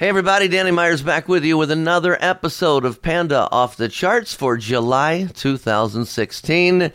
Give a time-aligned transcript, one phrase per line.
[0.00, 4.32] Hey everybody, Danny Myers back with you with another episode of Panda Off the Charts
[4.32, 6.90] for July 2016.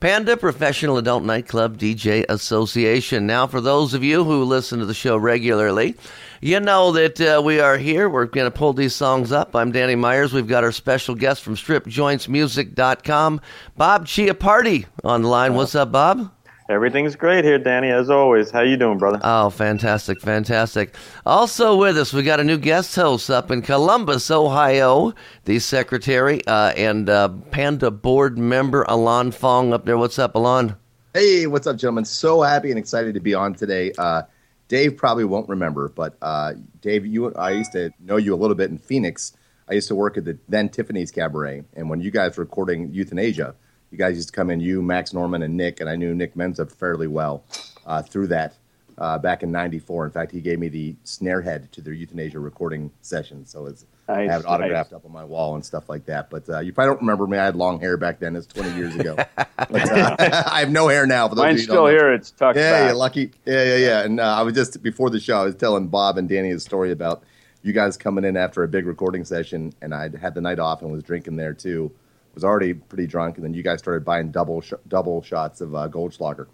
[0.00, 3.28] Panda Professional Adult Nightclub DJ Association.
[3.28, 5.94] Now, for those of you who listen to the show regularly,
[6.40, 8.10] you know that uh, we are here.
[8.10, 9.54] We're going to pull these songs up.
[9.54, 10.32] I'm Danny Myers.
[10.32, 13.40] We've got our special guest from StripJointsMusic.com,
[13.76, 15.54] Bob Chiappardi, on the line.
[15.54, 16.32] What's up, Bob?
[16.68, 18.50] Everything's great here, Danny, as always.
[18.50, 19.18] How you doing, brother?
[19.22, 20.94] Oh, fantastic, fantastic.
[21.24, 25.14] Also with us, we got a new guest host up in Columbus, Ohio,
[25.46, 29.96] the secretary uh, and uh, Panda board member, Alon Fong, up there.
[29.96, 30.76] What's up, Alon?
[31.14, 32.04] Hey, what's up, gentlemen?
[32.04, 33.92] So happy and excited to be on today.
[33.96, 34.24] Uh,
[34.68, 38.54] Dave probably won't remember, but uh, Dave, you, I used to know you a little
[38.54, 39.32] bit in Phoenix.
[39.70, 42.92] I used to work at the then Tiffany's Cabaret, and when you guys were recording
[42.92, 43.54] Youthanasia,
[43.90, 46.34] you guys used to come in, you, Max Norman, and Nick, and I knew Nick
[46.34, 47.44] Menza fairly well
[47.86, 48.54] uh, through that
[48.98, 50.06] uh, back in '94.
[50.06, 53.86] In fact, he gave me the snare head to their Youthanasia recording session, so it's
[54.08, 54.96] nice, I have it autographed nice.
[54.96, 56.28] up on my wall and stuff like that.
[56.28, 57.38] But uh, you probably don't remember me.
[57.38, 58.36] I had long hair back then.
[58.36, 59.16] It's 20 years ago.
[59.36, 60.16] but, uh,
[60.50, 61.28] I have no hair now.
[61.28, 62.12] For those Mine's still here.
[62.12, 62.88] It's tucked yeah, back.
[62.88, 63.30] Yeah, lucky.
[63.46, 64.04] Yeah, yeah, yeah.
[64.04, 66.60] And uh, I was just before the show, I was telling Bob and Danny a
[66.60, 67.22] story about
[67.62, 70.82] you guys coming in after a big recording session, and I'd had the night off
[70.82, 71.90] and was drinking there too
[72.38, 75.74] was already pretty drunk, and then you guys started buying double sh- double shots of
[75.74, 76.46] uh, Goldschlager.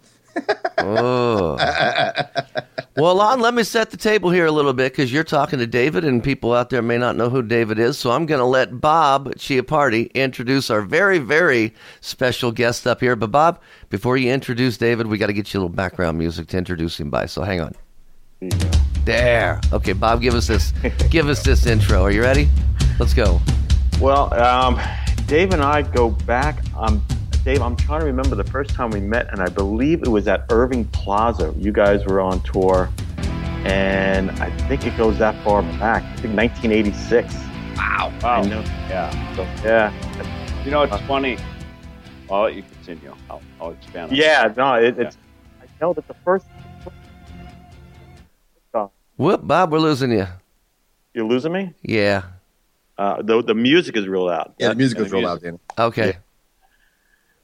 [0.79, 1.57] oh.
[2.97, 5.67] well, Lon, let me set the table here a little bit because you're talking to
[5.67, 7.99] David, and people out there may not know who David is.
[7.99, 13.15] So I'm going to let Bob Chiappardi introduce our very, very special guest up here.
[13.15, 16.47] But Bob, before you introduce David, we got to get you a little background music
[16.47, 17.27] to introduce him by.
[17.27, 17.73] So hang on.
[19.05, 19.61] There.
[19.71, 20.73] Okay, Bob, give us this.
[21.11, 22.01] give us this intro.
[22.01, 22.49] Are you ready?
[22.99, 23.39] Let's go.
[24.01, 24.79] Well, um,
[25.27, 26.59] Dave and I go back.
[26.77, 27.03] Um,
[27.43, 30.27] Dave, I'm trying to remember the first time we met, and I believe it was
[30.27, 31.53] at Irving Plaza.
[31.57, 32.89] You guys were on tour,
[33.65, 36.03] and I think it goes that far back.
[36.03, 37.33] I think 1986.
[37.77, 38.13] Wow.
[38.21, 38.43] Wow.
[38.43, 39.35] Yeah.
[39.35, 40.63] So, yeah.
[40.63, 41.37] You know, it's uh, funny.
[42.29, 43.15] I'll let you continue.
[43.29, 44.57] I'll, I'll expand on Yeah, that.
[44.57, 45.17] no, it, it's.
[45.61, 46.45] I know that the first.
[49.17, 50.27] Whoop, Bob, we're losing you.
[51.13, 51.73] You're losing me?
[51.81, 52.23] Yeah.
[52.97, 54.53] Uh, the the music is real loud.
[54.57, 55.41] Yeah, the music is real loud.
[55.41, 55.59] Danny.
[55.77, 56.07] Okay.
[56.07, 56.17] Yeah.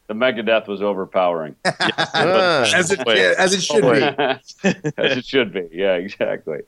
[0.07, 1.55] The Megadeth was overpowering.
[1.65, 4.01] yes, as, it, as it should be.
[4.97, 5.69] as it should be.
[5.71, 6.59] Yeah, exactly.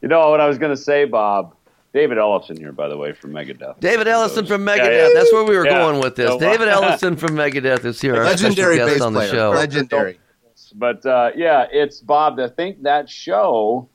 [0.00, 1.56] You know what I was going to say, Bob.
[1.92, 3.80] David Ellefson here, by the way, from Megadeth.
[3.80, 4.84] David Ellefson from Megadeth.
[4.84, 5.14] Yeah, yeah.
[5.14, 6.28] That's where we were going with this.
[6.28, 9.32] So, David Ellefson from Megadeth is here, our legendary special guest on the player.
[9.32, 9.50] show.
[9.50, 10.20] Legendary.
[10.74, 12.38] But uh, yeah, it's Bob.
[12.38, 13.88] I think that show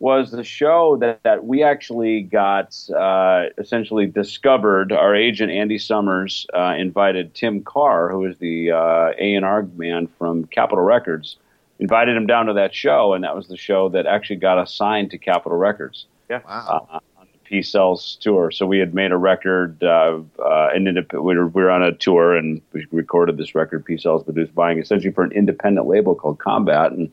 [0.00, 4.92] was the show that, that we actually got uh, essentially discovered.
[4.92, 9.62] Our agent Andy Somers uh, invited Tim Carr, who is the uh, A and R
[9.76, 11.36] man from Capitol Records,
[11.78, 14.74] invited him down to that show, and that was the show that actually got us
[14.74, 16.06] signed to Capitol Records.
[16.30, 17.02] Yeah, wow.
[17.50, 18.52] Peace Sells tour.
[18.52, 21.90] So we had made a record, uh, uh, and we were, we were on a
[21.90, 26.14] tour, and we recorded this record, Peace Sells, produced buying essentially for an independent label
[26.14, 27.12] called Combat, and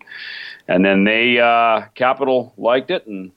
[0.68, 3.32] and then they uh, Capitol liked it and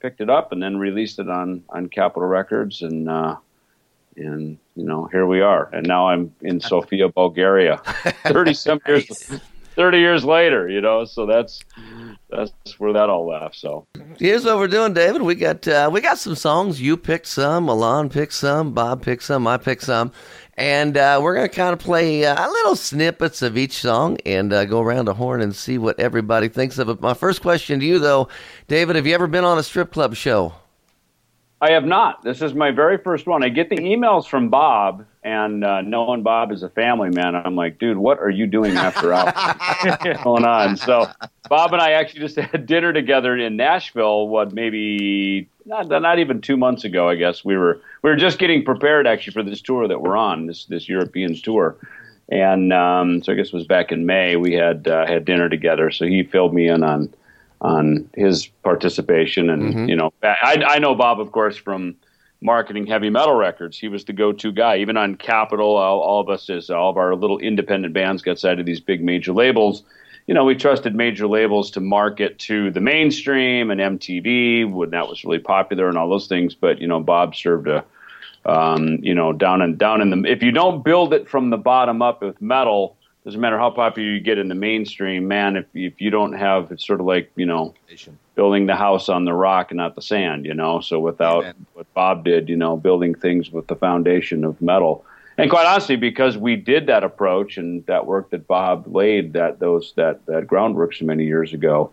[0.00, 3.36] picked it up, and then released it on on Capitol Records, and uh,
[4.16, 5.68] and you know here we are.
[5.70, 7.76] And now I'm in Sofia, Bulgaria,
[8.24, 9.38] thirty some years,
[9.74, 10.68] thirty years later.
[10.68, 11.60] You know, so that's
[12.30, 13.56] that's where that all left.
[13.56, 13.86] So
[14.18, 15.22] here's what we're doing, David.
[15.22, 16.80] We got uh, we got some songs.
[16.80, 20.12] You picked some, Alon picked some, Bob picked some, I picked some,
[20.56, 24.52] and uh, we're going to kind of play uh, little snippets of each song and
[24.52, 27.00] uh, go around the horn and see what everybody thinks of it.
[27.00, 28.28] My first question to you, though,
[28.68, 30.54] David, have you ever been on a strip club show?
[31.62, 32.24] I have not.
[32.24, 33.44] This is my very first one.
[33.44, 37.54] I get the emails from Bob, and uh, knowing Bob is a family man, I'm
[37.54, 39.32] like, dude, what are you doing after hours?
[40.24, 40.76] going on?
[40.76, 41.06] So
[41.48, 44.26] Bob and I actually just had dinner together in Nashville.
[44.26, 48.40] What maybe not not even two months ago, I guess we were we were just
[48.40, 51.76] getting prepared actually for this tour that we're on this this Europeans tour,
[52.28, 54.34] and um, so I guess it was back in May.
[54.34, 57.14] We had uh, had dinner together, so he filled me in on
[57.62, 59.88] on his participation, and mm-hmm.
[59.88, 61.96] you know I I know Bob of course from
[62.40, 63.78] marketing heavy metal records.
[63.78, 65.76] He was the go-to guy, even on Capitol.
[65.76, 68.80] All, all of us, as all of our little independent bands, got signed to these
[68.80, 69.84] big major labels
[70.26, 75.08] you know, we trusted major labels to market to the mainstream and MTV when that
[75.08, 76.54] was really popular and all those things.
[76.54, 77.84] But you know, Bob served a,
[78.44, 80.30] um, you know, down and down in the.
[80.30, 84.08] If you don't build it from the bottom up with metal, doesn't matter how popular
[84.08, 85.56] you get in the mainstream, man.
[85.56, 87.74] If if you don't have, it's sort of like you know,
[88.34, 90.44] building the house on the rock and not the sand.
[90.44, 91.66] You know, so without Amen.
[91.74, 95.04] what Bob did, you know, building things with the foundation of metal
[95.38, 99.58] and quite honestly, because we did that approach and that work that Bob laid that
[99.60, 101.90] those that that groundwork so many years ago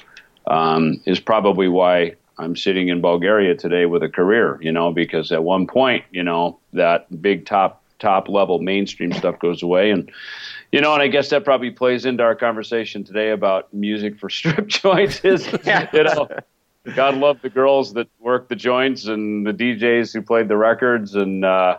[0.48, 4.60] um, is probably why I'm sitting in Bulgaria today with a career.
[4.62, 9.40] You know, because at one point, you know, that big top top level mainstream stuff
[9.40, 10.12] goes away and.
[10.72, 14.30] You know, and I guess that probably plays into our conversation today about music for
[14.30, 15.24] strip joints.
[15.26, 15.48] Is
[15.94, 16.30] you know,
[16.96, 21.16] God love the girls that work the joints and the DJs who played the records,
[21.16, 21.78] and uh,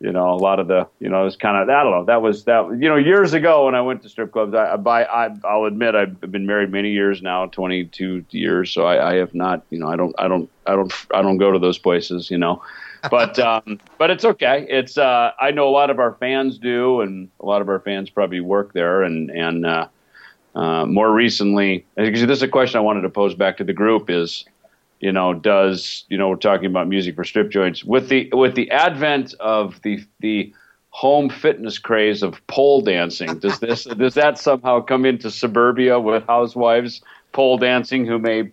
[0.00, 2.04] you know, a lot of the, you know, it was kind of, I don't know,
[2.04, 5.04] that was that, you know, years ago when I went to strip clubs, I, by,
[5.04, 8.70] I, I'll admit I've been married many years now, 22 years.
[8.70, 11.38] So I, I have not, you know, I don't, I don't, I don't, I don't
[11.38, 12.62] go to those places, you know,
[13.10, 14.66] but, um, but it's okay.
[14.68, 17.80] It's, uh, I know a lot of our fans do, and a lot of our
[17.80, 19.88] fans probably work there and, and, uh,
[20.54, 24.10] uh, more recently, this is a question I wanted to pose back to the group
[24.10, 24.44] is,
[24.98, 28.56] you know, does you know we're talking about music for strip joints with the with
[28.56, 30.52] the advent of the the
[30.90, 33.38] home fitness craze of pole dancing.
[33.38, 37.02] Does this does that somehow come into suburbia with housewives
[37.32, 38.50] pole dancing who may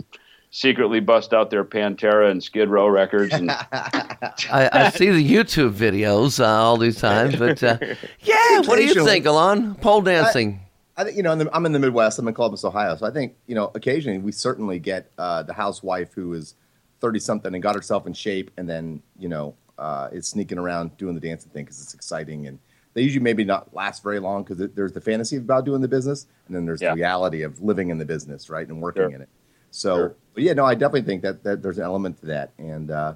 [0.55, 3.33] secretly bust out their Pantera and Skid Row records?
[3.33, 3.51] And...
[3.71, 7.77] I, I, see the YouTube videos uh, all these times, but uh,
[8.21, 9.75] yeah, what do you think, Alon?
[9.75, 10.61] Pole dancing.
[10.97, 12.17] I think you know, in the, I'm in the Midwest.
[12.19, 12.95] I'm in Columbus, Ohio.
[12.95, 16.55] So I think you know, occasionally we certainly get uh, the housewife who is
[17.01, 20.95] thirty something and got herself in shape, and then you know uh, is sneaking around
[20.97, 22.59] doing the dancing thing because it's exciting, and
[22.93, 26.27] they usually maybe not last very long because there's the fantasy about doing the business,
[26.47, 26.91] and then there's yeah.
[26.91, 29.11] the reality of living in the business, right, and working sure.
[29.11, 29.29] in it.
[29.75, 30.15] So, sure.
[30.37, 33.15] yeah, no, I definitely think that, that there's an element to that, and uh,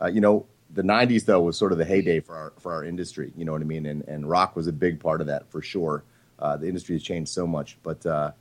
[0.00, 0.44] uh, you know,
[0.74, 3.32] the '90s though was sort of the heyday for our for our industry.
[3.34, 3.86] You know what I mean?
[3.86, 6.04] And and rock was a big part of that for sure.
[6.38, 8.32] Uh, the industry has changed so much, but uh,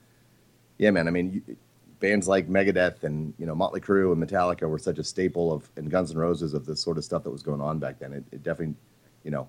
[0.77, 1.07] yeah, man.
[1.07, 1.55] I mean, you,
[2.01, 5.69] bands like Megadeth and you know Motley Crue and Metallica were such a staple of
[5.77, 8.11] and Guns N' Roses of the sort of stuff that was going on back then.
[8.11, 8.75] It, it definitely,
[9.23, 9.47] you know,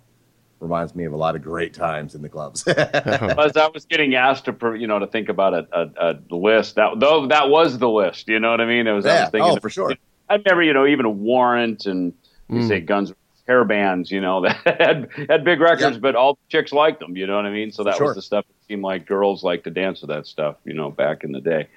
[0.60, 2.66] reminds me of a lot of great times in the clubs.
[2.68, 6.76] As I was getting asked to, you know, to think about a, a, a, list,
[6.76, 8.28] that though that was the list.
[8.28, 8.86] You know what I mean?
[8.86, 9.04] It was.
[9.04, 9.12] Yeah.
[9.12, 9.94] I was thinking oh, for sure.
[10.28, 12.12] I remember, you know, even a Warrant and
[12.48, 12.68] you mm.
[12.68, 13.12] say Guns
[13.46, 16.00] hair bands, you know, that had had big records, yep.
[16.00, 17.16] but all the chicks liked them.
[17.16, 17.72] You know what I mean?
[17.72, 18.08] So that sure.
[18.08, 20.56] was the stuff that seemed like girls like to dance with that stuff.
[20.64, 21.68] You know, back in the day.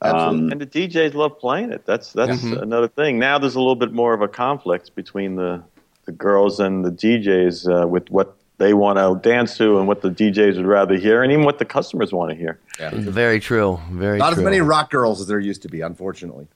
[0.00, 1.86] Um, and the DJs love playing it.
[1.86, 2.62] That's that's mm-hmm.
[2.62, 3.18] another thing.
[3.18, 5.62] Now there's a little bit more of a conflict between the
[6.04, 10.02] the girls and the DJs uh, with what they want to dance to and what
[10.02, 12.58] the DJs would rather hear, and even what the customers want to hear.
[12.78, 12.90] Yeah.
[12.92, 13.80] Very true.
[13.90, 14.42] Very not true.
[14.42, 16.46] as many rock girls as there used to be, unfortunately.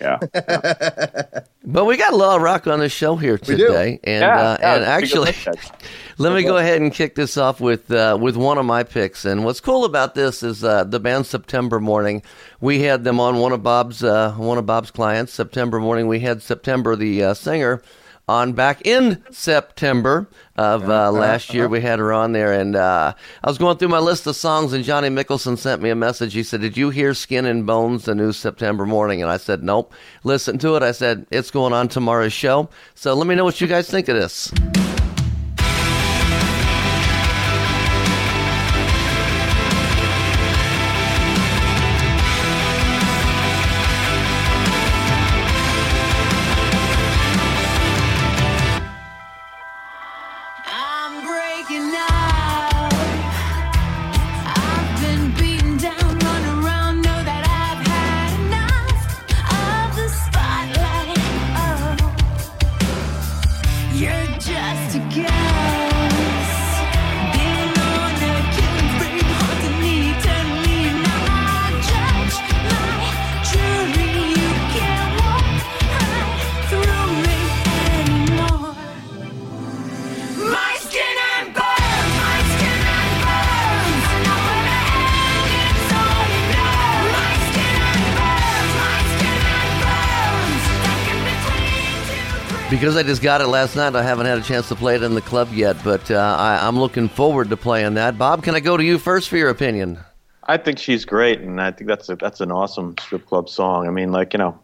[0.00, 0.18] Yeah.
[1.64, 4.56] but we got a lot of rock on the show here today, and yeah, uh,
[4.60, 5.32] yeah, and actually,
[6.18, 9.24] let me go ahead and kick this off with uh, with one of my picks.
[9.24, 12.22] And what's cool about this is uh, the band September Morning.
[12.60, 15.32] We had them on one of Bob's uh, one of Bob's clients.
[15.32, 16.08] September Morning.
[16.08, 17.80] We had September the uh, singer
[18.32, 20.26] on back in September
[20.56, 21.68] of uh, last year.
[21.68, 23.12] We had her on there, and uh,
[23.44, 26.32] I was going through my list of songs, and Johnny Mickelson sent me a message.
[26.32, 29.62] He said, "Did you hear Skin and Bones, the new September morning?" And I said,
[29.62, 29.92] "Nope."
[30.24, 30.82] Listen to it.
[30.82, 34.08] I said, "It's going on tomorrow's show." So let me know what you guys think
[34.08, 34.50] of this.
[93.02, 93.94] Just got it last night.
[93.94, 96.66] I haven't had a chance to play it in the club yet, but uh, I,
[96.66, 98.18] am looking forward to playing that.
[98.18, 99.98] Bob, can I go to you first for your opinion?
[100.44, 103.86] I think she's great, and I think that's a, that's an awesome strip club song.
[103.86, 104.58] I mean, like you know,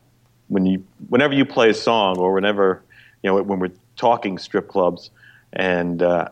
[0.48, 2.82] when you whenever you play a song, or whenever
[3.22, 5.10] you know when we're talking strip clubs,
[5.52, 6.28] and uh,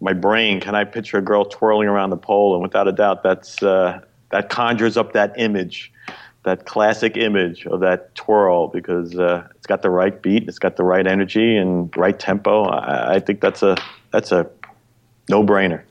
[0.00, 3.22] my brain can I picture a girl twirling around the pole, and without a doubt,
[3.22, 5.92] that's uh, that conjures up that image,
[6.44, 10.76] that classic image of that twirl because uh, it's got the right beat, it's got
[10.76, 12.64] the right energy and right tempo.
[12.64, 13.76] I, I think that's a
[14.10, 14.48] that's a
[15.28, 15.82] no brainer.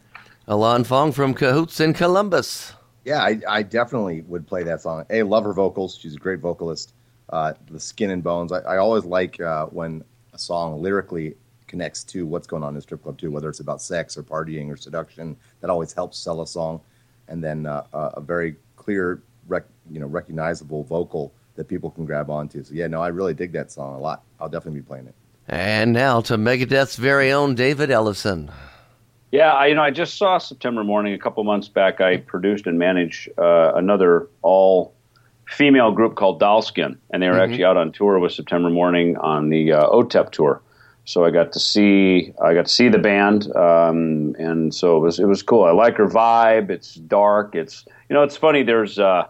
[0.48, 2.74] Alan Fong from Cahoots in Columbus.
[3.06, 5.06] Yeah, I, I definitely would play that song.
[5.10, 5.96] A love her vocals.
[5.96, 6.94] She's a great vocalist.
[7.30, 8.52] Uh, the skin and bones.
[8.52, 10.04] I, I always like uh, when
[10.34, 11.36] a song lyrically
[11.68, 14.24] connects to what's going on in a strip club too, whether it's about sex or
[14.24, 15.38] partying or seduction.
[15.62, 16.82] That always helps sell a song.
[17.28, 22.30] And then uh, a very clear, rec- you know, recognizable vocal that people can grab
[22.30, 22.64] onto.
[22.64, 24.24] So yeah, no, I really dig that song a lot.
[24.40, 25.16] I'll definitely be playing it.
[25.48, 28.52] And now to Megadeth's very own David Ellefson.
[29.32, 32.02] Yeah, I, you know, I just saw September Morning a couple months back.
[32.02, 34.94] I produced and managed uh, another all
[35.48, 37.52] female group called Dollskin, and they were mm-hmm.
[37.52, 40.62] actually out on tour with September Morning on the uh, OTEP tour.
[41.06, 45.00] So I got to see I got to see the band, um, and so it
[45.00, 45.64] was it was cool.
[45.64, 46.70] I like her vibe.
[46.70, 47.56] It's dark.
[47.56, 48.62] It's you know it's funny.
[48.62, 49.28] There's uh,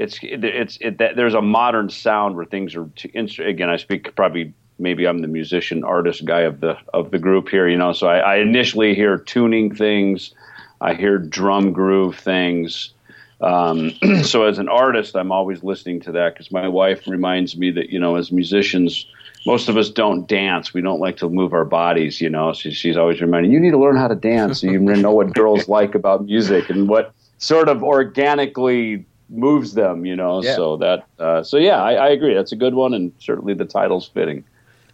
[0.00, 3.68] it's it's it, there's a modern sound where things are to, again.
[3.68, 7.68] I speak probably maybe I'm the musician artist guy of the of the group here.
[7.68, 10.34] You know, so I, I initially hear tuning things.
[10.80, 12.94] I hear drum groove things.
[13.42, 13.92] Um,
[14.22, 17.90] so as an artist, I'm always listening to that because my wife reminds me that
[17.90, 19.04] you know, as musicians,
[19.44, 20.72] most of us don't dance.
[20.72, 22.22] We don't like to move our bodies.
[22.22, 24.62] You know, she, she's always reminding you need to learn how to dance.
[24.62, 30.04] so you know what girls like about music and what sort of organically moves them.
[30.04, 30.56] You know, yeah.
[30.56, 32.34] so that uh, so yeah, I, I, agree.
[32.34, 34.44] That's a good one, and certainly the title's fitting.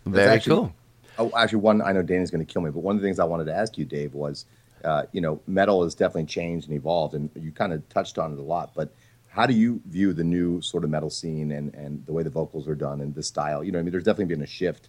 [0.04, 0.74] Very actually, cool.
[1.18, 3.18] Oh, actually, one I know Danny's going to kill me, but one of the things
[3.18, 4.44] I wanted to ask you, Dave, was
[4.84, 8.32] uh, you know, metal has definitely changed and evolved, and you kind of touched on
[8.32, 8.72] it a lot.
[8.74, 8.94] But
[9.28, 12.30] how do you view the new sort of metal scene and, and the way the
[12.30, 13.64] vocals are done and the style?
[13.64, 14.88] You know, I mean, there's definitely been a shift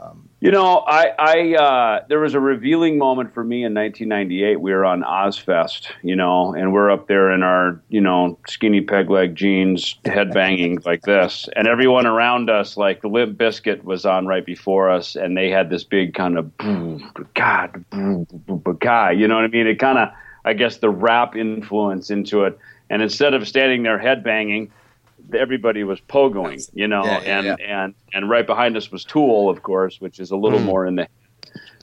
[0.00, 4.58] um, you know, I, I uh, there was a revealing moment for me in 1998.
[4.60, 8.80] We were on Ozzfest, you know, and we're up there in our, you know, skinny
[8.80, 13.84] peg leg jeans, head banging like this, and everyone around us, like the Limp Bizkit
[13.84, 16.56] was on right before us, and they had this big kind of
[17.34, 17.84] God,
[18.78, 19.66] God, you know what I mean?
[19.66, 20.08] It kind of,
[20.46, 24.72] I guess, the rap influence into it, and instead of standing there head banging
[25.34, 27.84] everybody was pogoing, you know, yeah, yeah, and yeah.
[27.84, 30.64] and and right behind us was Tool, of course, which is a little mm.
[30.64, 31.08] more in the.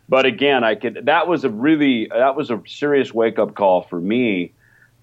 [0.10, 1.06] But again, I could.
[1.06, 4.54] That was a really that was a serious wake up call for me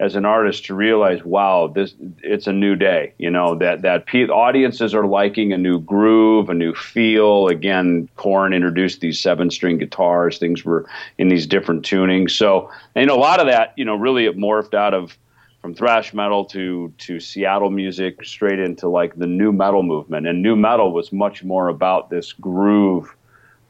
[0.01, 3.15] as an artist to realize, wow, this it's a new day.
[3.19, 7.49] You know that that p- audiences are liking a new groove, a new feel.
[7.49, 10.39] Again, Korn introduced these seven string guitars.
[10.39, 10.87] Things were
[11.19, 12.33] in these different tunings.
[12.33, 15.17] So, and a lot of that, you know, really it morphed out of
[15.65, 20.27] from thrash metal to to Seattle music straight into like the new metal movement.
[20.27, 23.09] And new metal was much more about this groove.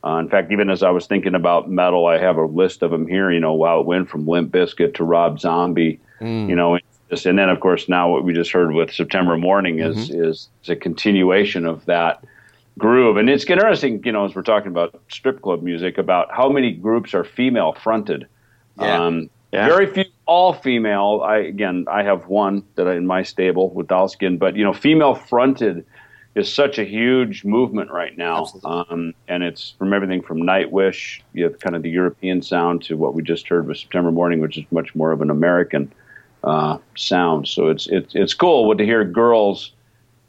[0.04, 2.90] Uh, in fact, even as I was thinking about metal, I have a list of
[2.90, 3.30] them here.
[3.30, 6.00] You know, how it went from Limp Bizkit to Rob Zombie.
[6.20, 6.48] Mm.
[6.48, 10.10] You know, and then of course now what we just heard with September Morning is
[10.10, 10.24] mm-hmm.
[10.24, 12.24] is, is a continuation of that
[12.76, 13.18] groove.
[13.18, 16.72] And it's interesting, you know, as we're talking about strip club music, about how many
[16.72, 18.26] groups are female fronted.
[18.80, 19.00] Yeah.
[19.00, 19.68] Um, yeah.
[19.68, 21.23] Very few all female.
[21.25, 24.73] I again, I have one that I, in my stable with Dollskin, but you know,
[24.73, 25.85] female fronted
[26.35, 31.45] is such a huge movement right now, um, and it's from everything from Nightwish, you
[31.45, 34.59] have kind of the European sound, to what we just heard with September Morning, which
[34.59, 35.93] is much more of an American
[36.43, 37.47] uh, sound.
[37.47, 39.73] So it's it's it's cool to hear girls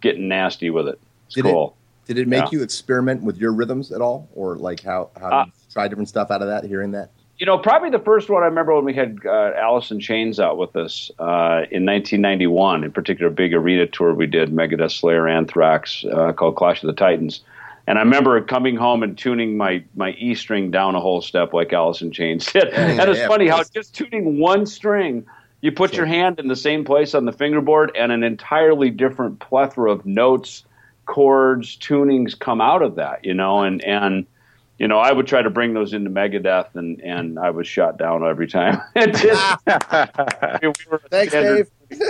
[0.02, 1.00] getting nasty with it.
[1.26, 1.76] It's did cool.
[2.08, 2.60] It, did it make yeah.
[2.60, 6.30] you experiment with your rhythms at all, or like how how uh, try different stuff
[6.30, 6.66] out of that?
[6.66, 7.10] Hearing that.
[7.38, 10.58] You know, probably the first one I remember when we had uh, in Chains out
[10.58, 15.28] with us uh, in 1991, in particular, a big arena tour we did, Megadeth, Slayer,
[15.28, 17.42] Anthrax, uh, called Clash of the Titans.
[17.88, 21.54] And I remember coming home and tuning my, my E string down a whole step
[21.54, 22.70] like Alice in Chains did.
[22.72, 25.26] Yeah, and it's yeah, funny how just tuning one string,
[25.60, 26.06] you put sure.
[26.06, 30.06] your hand in the same place on the fingerboard, and an entirely different plethora of
[30.06, 30.64] notes,
[31.06, 34.26] chords, tunings come out of that, you know, and, and
[34.78, 37.98] you know, I would try to bring those into Megadeth, and and I was shot
[37.98, 38.82] down every time.
[38.96, 39.58] just,
[40.62, 40.74] we
[41.10, 41.70] Thanks, Dave.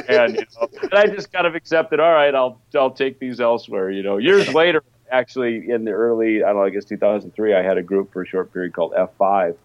[0.10, 2.00] And, you know, and I just kind of accepted.
[2.00, 3.91] All right, I'll I'll take these elsewhere.
[3.91, 7.62] You know, years later, actually, in the early, I don't know, I guess 2003, I
[7.62, 9.55] had a group for a short period called F5,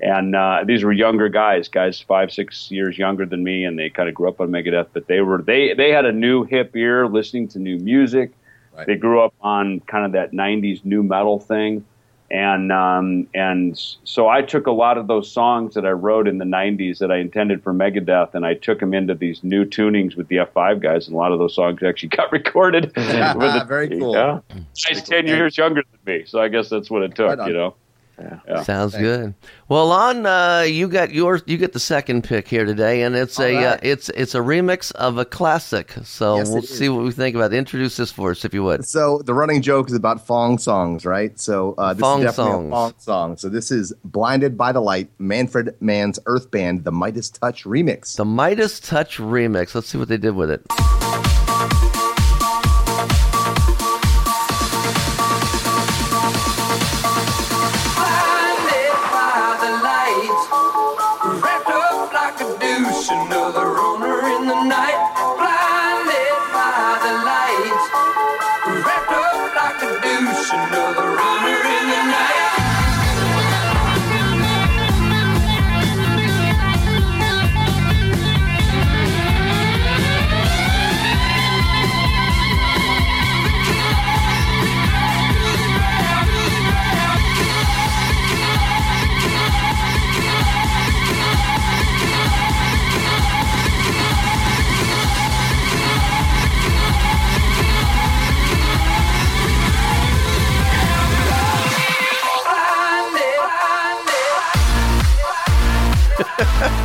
[0.00, 3.90] and uh, these were younger guys, guys five, six years younger than me, and they
[3.90, 6.74] kind of grew up on Megadeth, but they were they they had a new hip
[6.74, 8.32] ear, listening to new music.
[8.74, 8.86] Right.
[8.86, 11.84] They grew up on kind of that '90s new metal thing
[12.30, 16.38] and um, and so I took a lot of those songs that I wrote in
[16.38, 20.16] the '90s that I intended for Megadeth, and I took them into these new tunings
[20.16, 22.92] with the F5 guys, and a lot of those songs actually got recorded.
[23.08, 24.12] Yeah, very cool.
[24.12, 24.40] Yeah.
[24.86, 27.54] He's ten years younger than me, so I guess that's what it took, right you
[27.54, 27.74] know.
[28.20, 28.62] Yeah.
[28.64, 29.34] Sounds good.
[29.68, 31.42] Well, on uh, you got yours.
[31.46, 34.90] You get the second pick here today, and it's a uh, it's it's a remix
[34.92, 35.94] of a classic.
[36.02, 36.78] So Yes, we'll it is.
[36.78, 37.52] see what we think about.
[37.52, 37.56] it.
[37.56, 38.84] Introduce this for us, if you would.
[38.86, 41.38] So the running joke is about Fong songs, right?
[41.38, 42.66] So uh, this Fong is definitely songs.
[42.66, 43.36] a Fong song.
[43.36, 48.16] So this is "Blinded by the Light," Manfred Mann's Earth Band, the Midas Touch remix.
[48.16, 49.74] The Midas Touch remix.
[49.74, 50.62] Let's see what they did with it.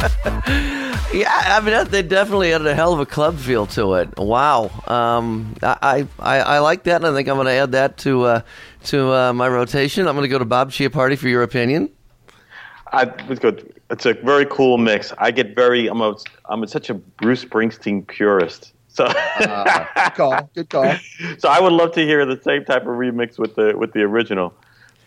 [1.13, 4.17] Yeah, I mean they definitely had a hell of a club feel to it.
[4.17, 7.97] Wow, um, I, I I like that, and I think I'm going to add that
[7.99, 8.41] to uh,
[8.85, 10.07] to uh, my rotation.
[10.07, 11.91] I'm going to go to Bob Chiappardi for your opinion.
[12.91, 13.79] I was good.
[13.91, 15.13] It's a very cool mix.
[15.19, 15.85] I get very.
[15.85, 16.15] I'm a.
[16.45, 18.73] I'm such a Bruce Springsteen purist.
[18.87, 20.49] So, Uh, good call.
[20.55, 20.95] Good call.
[21.37, 24.01] so I would love to hear the same type of remix with the with the
[24.01, 24.55] original.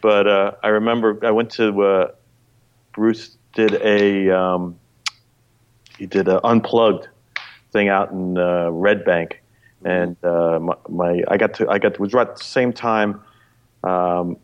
[0.02, 2.08] But uh, I remember I went to uh,
[2.92, 4.78] Bruce did a um,
[5.98, 7.08] he did an unplugged
[7.72, 9.42] thing out in uh, Red Bank,
[9.84, 12.72] and uh, my, my I got to I got to, was right at the same
[12.72, 13.22] time.
[13.84, 14.36] Um,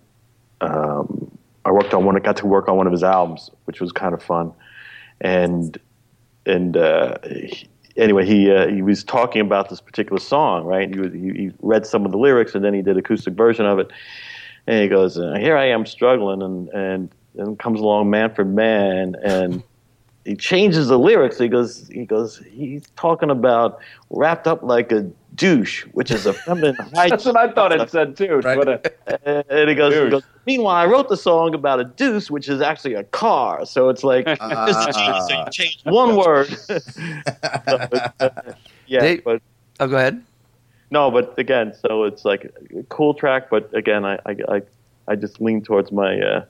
[0.60, 1.30] um,
[1.64, 2.16] I worked on one.
[2.16, 4.52] I got to work on one of his albums, which was kind of fun,
[5.20, 5.78] and
[6.46, 10.88] and uh, he, anyway, he uh, he was talking about this particular song, right?
[10.92, 13.66] He, was, he he read some of the lyrics, and then he did acoustic version
[13.66, 13.90] of it,
[14.66, 19.62] and he goes, "Here I am struggling," and and then comes along Manfred Mann, and
[20.24, 21.38] he changes the lyrics.
[21.38, 23.80] He goes, he goes, he's talking about
[24.10, 25.02] wrapped up like a
[25.34, 27.08] douche, which is a feminine high.
[27.10, 28.36] That's what I thought it said too.
[28.44, 28.56] Right.
[28.56, 32.30] What a- And he goes, he goes, Meanwhile, I wrote the song about a deuce,
[32.30, 33.64] which is actually a car.
[33.66, 34.66] So it's like Ah.
[34.66, 36.48] just change, so you change one word.
[36.68, 36.78] So
[38.20, 38.40] uh,
[38.86, 39.42] yeah, They- but
[39.80, 40.22] Oh, go ahead.
[40.90, 43.50] no, but again, so it's like a cool track.
[43.50, 44.62] But again, I I, I,
[45.08, 46.44] I just lean towards my uh,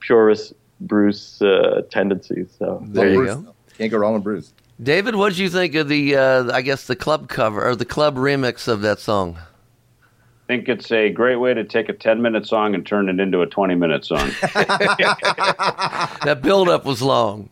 [0.00, 2.48] purist Bruce uh, tendencies.
[2.58, 3.40] So There you Bruce, go.
[3.42, 3.54] though.
[3.76, 4.52] Can't go wrong with Bruce.
[4.82, 6.16] David, what did you think of the?
[6.16, 9.36] Uh, I guess the club cover or the club remix of that song.
[9.40, 13.20] I think it's a great way to take a 10 minute song and turn it
[13.20, 14.30] into a 20 minute song.
[16.24, 17.50] That build up was long.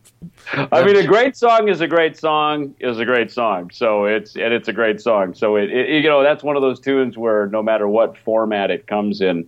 [0.53, 3.69] I mean, a great song is a great song is a great song.
[3.71, 5.33] So it's and it's a great song.
[5.33, 8.71] So it, it you know that's one of those tunes where no matter what format
[8.71, 9.47] it comes in,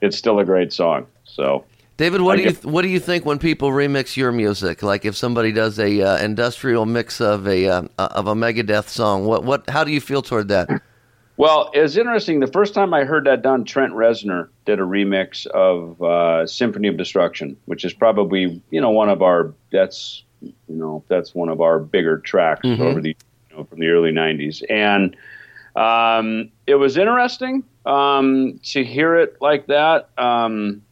[0.00, 1.06] it's still a great song.
[1.24, 1.64] So
[2.00, 4.82] David, what I do you what do you think when people remix your music?
[4.82, 9.26] Like if somebody does a uh, industrial mix of a uh, of a Megadeth song,
[9.26, 10.70] what what how do you feel toward that?
[11.36, 12.40] Well, it's interesting.
[12.40, 16.88] The first time I heard that done, Trent Reznor did a remix of uh, "Symphony
[16.88, 21.50] of Destruction," which is probably you know one of our that's you know that's one
[21.50, 23.16] of our bigger tracks over the
[23.50, 25.16] you know from the early '90s, and
[25.76, 30.08] um, it was interesting um, to hear it like that.
[30.16, 30.82] Um,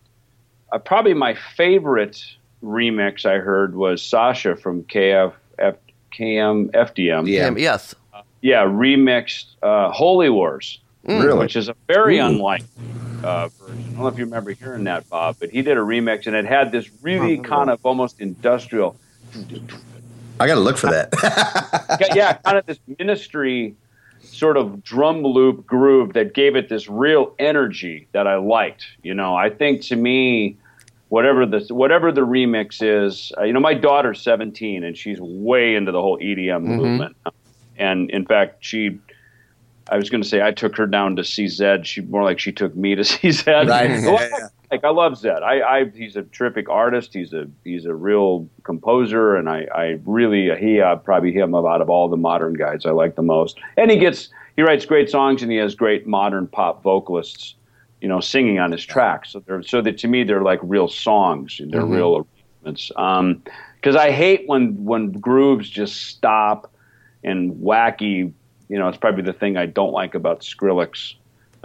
[0.73, 2.23] uh, probably my favorite
[2.63, 5.77] remix I heard was Sasha from KF, F,
[6.13, 7.55] KM FDM Yeah.
[7.57, 7.95] Yes.
[8.41, 11.39] yeah, remixed uh, Holy Wars, Really?
[11.39, 12.25] which is a very Ooh.
[12.27, 12.63] unlike
[13.23, 13.79] uh, version.
[13.85, 16.37] I don't know if you remember hearing that, Bob, but he did a remix and
[16.37, 18.97] it had this really kind of almost industrial,
[20.41, 21.13] I got to look for that.
[22.15, 23.75] yeah, kind of this ministry
[24.21, 28.87] sort of drum loop groove that gave it this real energy that I liked.
[29.03, 30.57] You know, I think to me,
[31.09, 35.75] whatever the whatever the remix is, uh, you know, my daughter's 17 and she's way
[35.75, 37.17] into the whole EDM movement,
[37.77, 38.99] and in fact, she.
[39.91, 41.87] I was going to say I took her down to see Zedd.
[41.87, 43.71] She more like she took me to see Zedd.
[43.71, 43.89] Right.
[43.89, 44.49] Yeah.
[44.71, 45.43] Like I love Zedd.
[45.43, 47.15] I, I he's a terrific artist.
[47.15, 51.81] He's a he's a real composer, and I, I really he uh, probably him out
[51.81, 53.59] of all the modern guys I like the most.
[53.79, 57.55] And he gets he writes great songs, and he has great modern pop vocalists,
[58.03, 59.31] you know, singing on his tracks.
[59.31, 61.61] So they're so that to me they're like real songs.
[61.65, 62.27] They're real
[62.63, 62.93] arrangements.
[62.97, 63.43] Um,
[63.81, 66.73] because I hate when when grooves just stop
[67.25, 68.33] and wacky.
[68.69, 71.15] You know, it's probably the thing I don't like about Skrillex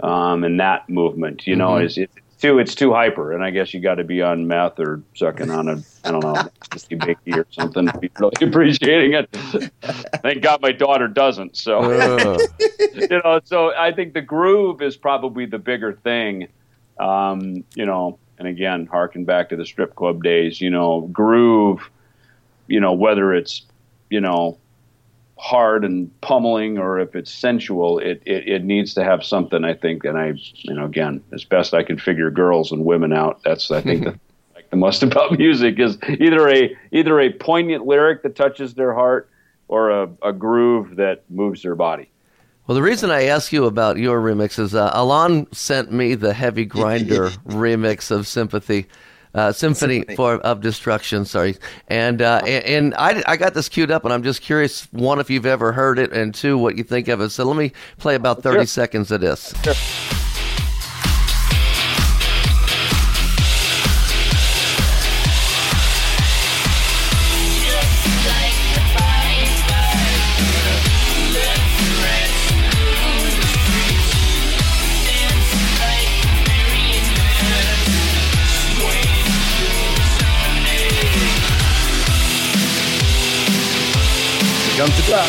[0.00, 1.46] um, and that movement.
[1.46, 2.10] You know, is it
[2.44, 5.50] too it's too hyper, and I guess you got to be on meth or sucking
[5.50, 6.34] on a I don't know
[6.72, 9.72] whiskey biggie or something to be really appreciating it.
[10.22, 11.56] Thank God my daughter doesn't.
[11.56, 12.40] So Ugh.
[12.94, 16.48] you know, so I think the groove is probably the bigger thing.
[17.00, 20.60] Um, you know, and again, harken back to the strip club days.
[20.60, 21.88] You know, groove.
[22.66, 23.62] You know, whether it's
[24.10, 24.58] you know
[25.36, 29.64] hard and pummeling or if it's sensual, it, it, it needs to have something.
[29.64, 33.12] I think, and I, you know, again, as best I can figure girls and women
[33.12, 33.40] out.
[33.44, 34.10] That's I think the
[34.54, 38.94] like the most about music is either a either a poignant lyric that touches their
[38.94, 39.28] heart
[39.68, 42.10] or a, a groove that moves their body.
[42.66, 46.32] Well, the reason I ask you about your remix is uh, Alon sent me the
[46.32, 48.86] Heavy Grinder remix of Sympathy.
[49.34, 50.16] Uh, Symphony, Symphony.
[50.16, 51.56] for of Destruction, sorry,
[51.88, 55.18] and uh, and, and I, I got this queued up, and I'm just curious, one,
[55.18, 57.30] if you've ever heard it, and two, what you think of it.
[57.30, 58.66] So let me play about 30 Sure.
[58.66, 59.52] seconds of this.
[84.84, 85.26] Jump to drop.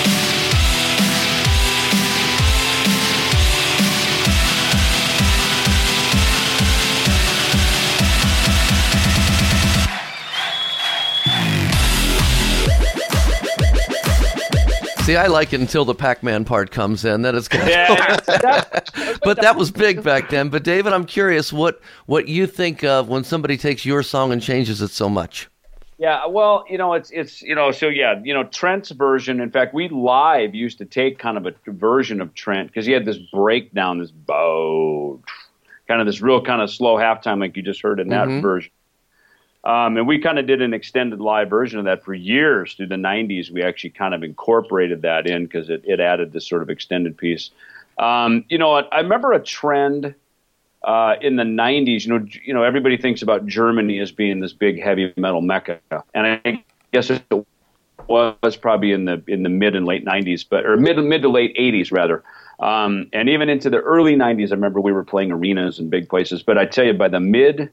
[15.05, 17.21] See, I like it until the Pac-Man part comes in.
[17.21, 17.69] Then it's gonna.
[17.69, 18.17] Yeah,
[19.23, 20.49] but that was big back then.
[20.49, 24.41] But David, I'm curious what what you think of when somebody takes your song and
[24.41, 25.47] changes it so much.
[25.97, 29.39] Yeah, well, you know, it's it's you know, so yeah, you know, Trent's version.
[29.39, 32.91] In fact, we live used to take kind of a version of Trent because he
[32.91, 35.21] had this breakdown, this bow,
[35.87, 38.71] kind of this real kind of slow halftime like you just heard in that version.
[39.63, 42.87] Um, and we kind of did an extended live version of that for years through
[42.87, 43.49] the 90s.
[43.49, 47.17] We actually kind of incorporated that in because it, it added this sort of extended
[47.17, 47.49] piece.
[47.97, 50.13] Um, you know, I, I remember a trend
[50.85, 52.05] uh, in the 90s.
[52.05, 55.79] You know, you know, everybody thinks about Germany as being this big heavy metal mecca,
[56.13, 57.23] and I guess it
[58.07, 61.29] was probably in the in the mid and late 90s, but or mid mid to
[61.29, 62.23] late 80s rather.
[62.59, 66.07] Um, and even into the early 90s, I remember we were playing arenas and big
[66.07, 66.41] places.
[66.41, 67.69] But I tell you, by the mid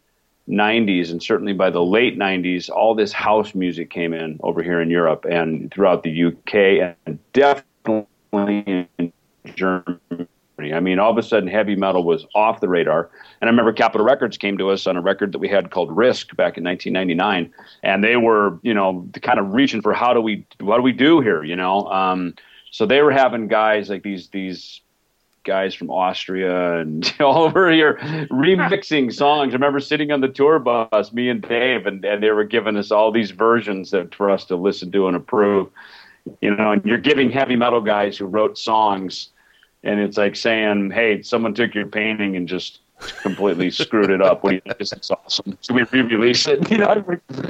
[0.49, 4.81] 90s and certainly by the late 90s, all this house music came in over here
[4.81, 9.13] in Europe and throughout the UK and definitely in
[9.55, 10.27] Germany.
[10.71, 13.11] I mean, all of a sudden, heavy metal was off the radar.
[13.41, 15.97] And I remember Capitol Records came to us on a record that we had called
[15.97, 20.21] Risk back in 1999, and they were, you know, kind of reaching for how do
[20.21, 21.87] we, what do we do here, you know?
[21.87, 22.35] Um,
[22.71, 24.81] so they were having guys like these these
[25.45, 27.99] guys from Austria and all over here
[28.31, 29.53] remixing songs.
[29.53, 32.77] I remember sitting on the tour bus, me and Dave, and, and they were giving
[32.77, 35.71] us all these versions that for us to listen to and approve.
[36.41, 39.31] You know, and you're giving heavy metal guys who wrote songs,
[39.85, 42.81] and it's like saying, "Hey, someone took your painting and just
[43.23, 44.43] completely screwed it up.
[44.43, 44.79] What do you think?
[44.79, 45.59] This is awesome.
[45.61, 47.05] Should we re-release it?" You know,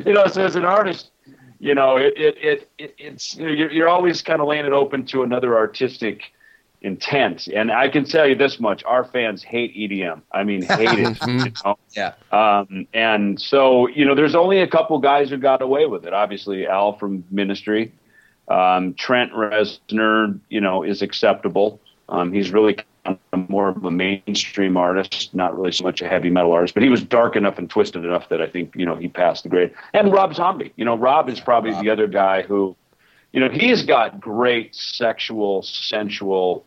[0.05, 0.27] you know.
[0.27, 1.11] So as an artist,
[1.59, 4.67] you know, it it, it, it it's you know, you're, you're always kind of laying
[4.67, 6.33] it open to another artistic
[6.83, 7.47] intent.
[7.49, 10.23] And I can tell you this much: our fans hate EDM.
[10.33, 11.19] I mean, hate it.
[11.27, 11.79] you know?
[11.91, 12.15] Yeah.
[12.31, 16.13] Um, and so, you know, there's only a couple guys who got away with it.
[16.13, 17.93] Obviously, Al from Ministry,
[18.49, 21.81] um, Trent Reznor, you know, is acceptable.
[22.13, 26.09] Um, he's really kind of more of a mainstream artist, not really so much a
[26.09, 28.85] heavy metal artist, but he was dark enough and twisted enough that I think, you
[28.85, 29.73] know, he passed the grade.
[29.95, 32.77] And Rob Zombie, you know, Rob is probably the other guy who,
[33.33, 36.67] you know, he's got great sexual, sensual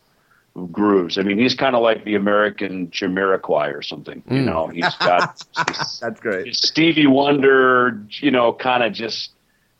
[0.72, 1.16] grooves.
[1.16, 4.24] I mean, he's kind of like the American Jamiroquai or something.
[4.28, 5.40] You know, he's got
[6.00, 6.56] That's great.
[6.56, 9.30] Stevie Wonder, you know, kind of just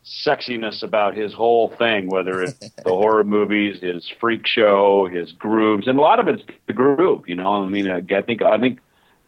[0.07, 5.89] sexiness about his whole thing, whether it's the horror movies, his freak show, his grooves,
[5.89, 7.29] and a lot of it's the groove.
[7.29, 8.79] You know, I mean, I think I think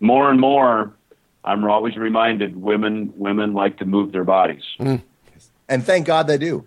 [0.01, 0.93] more and more,
[1.45, 4.63] I'm always reminded women women like to move their bodies.
[5.71, 6.65] And thank God they do.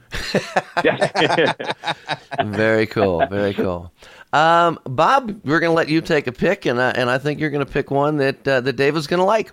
[0.83, 1.53] Yeah.
[2.45, 3.25] Very cool.
[3.27, 3.91] Very cool.
[4.31, 7.39] Um, Bob, we're going to let you take a pick, and I, and I think
[7.39, 9.51] you're going to pick one that uh, that Dave is going to like.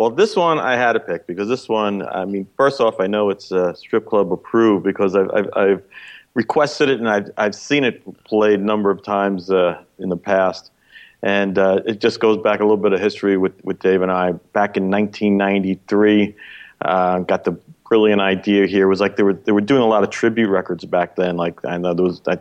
[0.00, 3.06] Well, this one I had to pick because this one, I mean, first off, I
[3.06, 5.82] know it's uh, strip club approved because I've, I've, I've
[6.32, 10.16] requested it and I've, I've seen it played a number of times uh, in the
[10.16, 10.70] past.
[11.22, 14.10] And uh, it just goes back a little bit of history with, with Dave and
[14.10, 14.32] I.
[14.32, 16.34] Back in 1993,
[16.80, 17.52] uh, got the
[17.86, 18.86] brilliant idea here.
[18.86, 21.36] It was like they were, they were doing a lot of tribute records back then.
[21.36, 22.38] Like, I know there was, I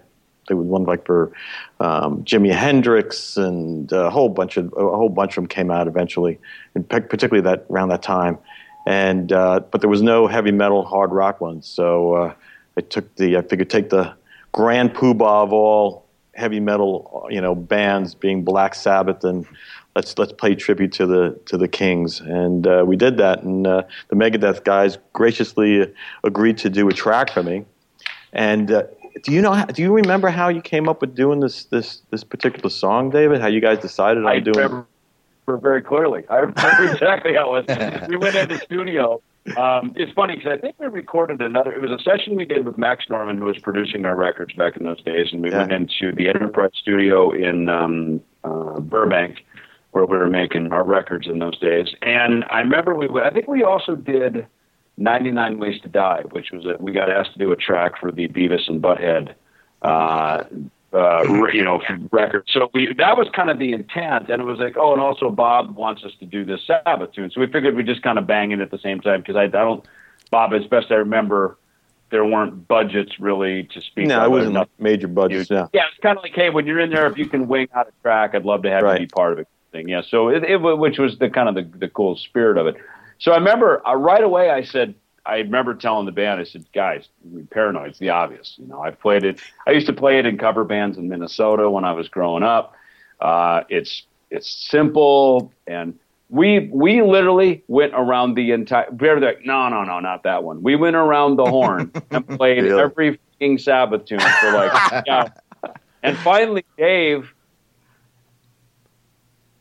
[0.49, 1.31] there was one like for
[1.79, 5.87] um, Jimi Hendrix and a whole bunch of a whole bunch of them came out
[5.87, 6.37] eventually,
[6.75, 8.37] and particularly that around that time.
[8.85, 12.33] And uh, but there was no heavy metal hard rock ones, so uh,
[12.77, 14.13] I took the I figured take the
[14.51, 19.45] grand poobah of all heavy metal you know bands being Black Sabbath and
[19.95, 23.43] let's let's pay tribute to the to the Kings, and uh, we did that.
[23.43, 27.65] And uh, the Megadeth guys graciously agreed to do a track for me.
[28.31, 28.83] And uh,
[29.23, 29.51] do you know?
[29.53, 33.09] how- Do you remember how you came up with doing this this this particular song,
[33.09, 33.41] David?
[33.41, 34.57] How you guys decided on I doing?
[34.57, 34.85] remember
[35.47, 36.23] very clearly.
[36.29, 38.07] I remember exactly how it was.
[38.07, 39.21] We went into the studio.
[39.57, 41.71] Um, it's funny because I think we recorded another.
[41.71, 44.77] It was a session we did with Max Norman, who was producing our records back
[44.77, 45.59] in those days, and we Yeah.
[45.59, 49.43] went into the Enterprise Studio in um, uh, Burbank,
[49.91, 51.87] where we were making our records in those days.
[52.03, 53.07] And I remember we.
[53.21, 54.45] I think we also did
[54.99, 58.11] 99 Ways to Die, which was a, we got asked to do a track for
[58.11, 59.33] the Beavis and Butthead.
[59.81, 60.43] Uh,
[60.91, 61.79] uh, you know,
[62.11, 62.43] record.
[62.51, 65.29] So we that was kind of the intent, and it was like, oh, and also
[65.29, 68.25] Bob wants us to do this Sabbath tune, so we figured we'd just kind of
[68.25, 69.85] bang it at the same time because I, I don't,
[70.31, 71.57] Bob, as best I remember,
[72.09, 74.07] there weren't budgets really to speak.
[74.07, 74.71] no, of it wasn't nothing.
[74.79, 75.49] major budgets.
[75.51, 75.67] Yeah.
[75.73, 77.87] Yeah, it's kind of like, hey, when you're in there, if you can wing out
[77.87, 78.99] a track, I'd love to have Right.
[78.99, 79.47] you be part of it.
[79.71, 80.01] Thing, yeah.
[80.09, 82.77] So it, it which was the kind of the, the cool spirit of it.
[83.19, 84.49] So I remember uh, right away.
[84.49, 87.07] I said, I remember telling the band, I said, guys,
[87.51, 88.55] Paranoid's the obvious.
[88.57, 89.39] You know, I've played it.
[89.67, 92.73] I used to play it in cover bands in Minnesota when I was growing up.
[93.19, 95.97] Uh, it's it's simple and.
[96.31, 98.85] We we literally went around the entire.
[98.91, 100.61] They're like, no, no, no, not that one.
[100.61, 105.29] We went around the horn and played every fucking Sabbath tune for like, yeah,
[106.03, 107.33] and finally, Dave,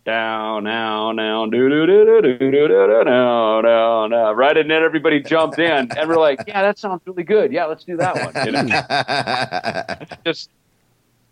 [0.09, 4.57] down, now, now, do, do, do, do, do, do, do, do, down, down, down, right?
[4.57, 7.53] And then everybody jumped in, and we're like, yeah, that sounds really good.
[7.53, 8.47] Yeah, let's do that one.
[8.47, 10.49] You know, just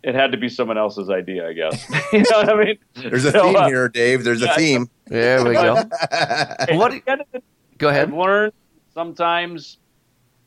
[0.03, 1.89] it had to be someone else's idea, I guess.
[2.13, 2.77] you know what I mean?
[2.93, 4.23] There's a So, theme uh, here, Dave.
[4.23, 4.87] There's a theme.
[5.07, 5.73] There we go.
[6.69, 8.53] What- at the end of I've learned
[8.93, 9.79] sometimes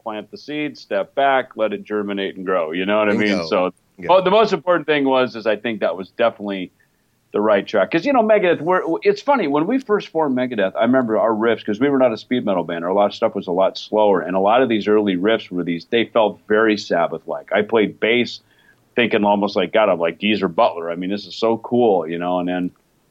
[0.04, 2.70] plant the seed, step back, let it germinate and grow.
[2.70, 3.22] You know what I mean?
[3.22, 3.46] Bingo.
[3.48, 4.06] So, Yeah.
[4.10, 6.70] oh, the most important thing was is I think that was definitely
[7.32, 8.60] the right track because you know Megadeth.
[8.60, 10.74] We're, it's funny when we first formed Megadeth.
[10.74, 12.84] I remember our riffs because we were not a speed metal band.
[12.84, 15.16] Our a lot of stuff was a lot slower, and a lot of these early
[15.16, 15.84] riffs were these.
[15.86, 17.52] They felt very Sabbath like.
[17.52, 18.40] I played bass,
[18.96, 20.90] thinking almost like God, I'm like Geezer Butler.
[20.90, 22.40] I mean, this is so cool, you know.
[22.40, 22.70] And then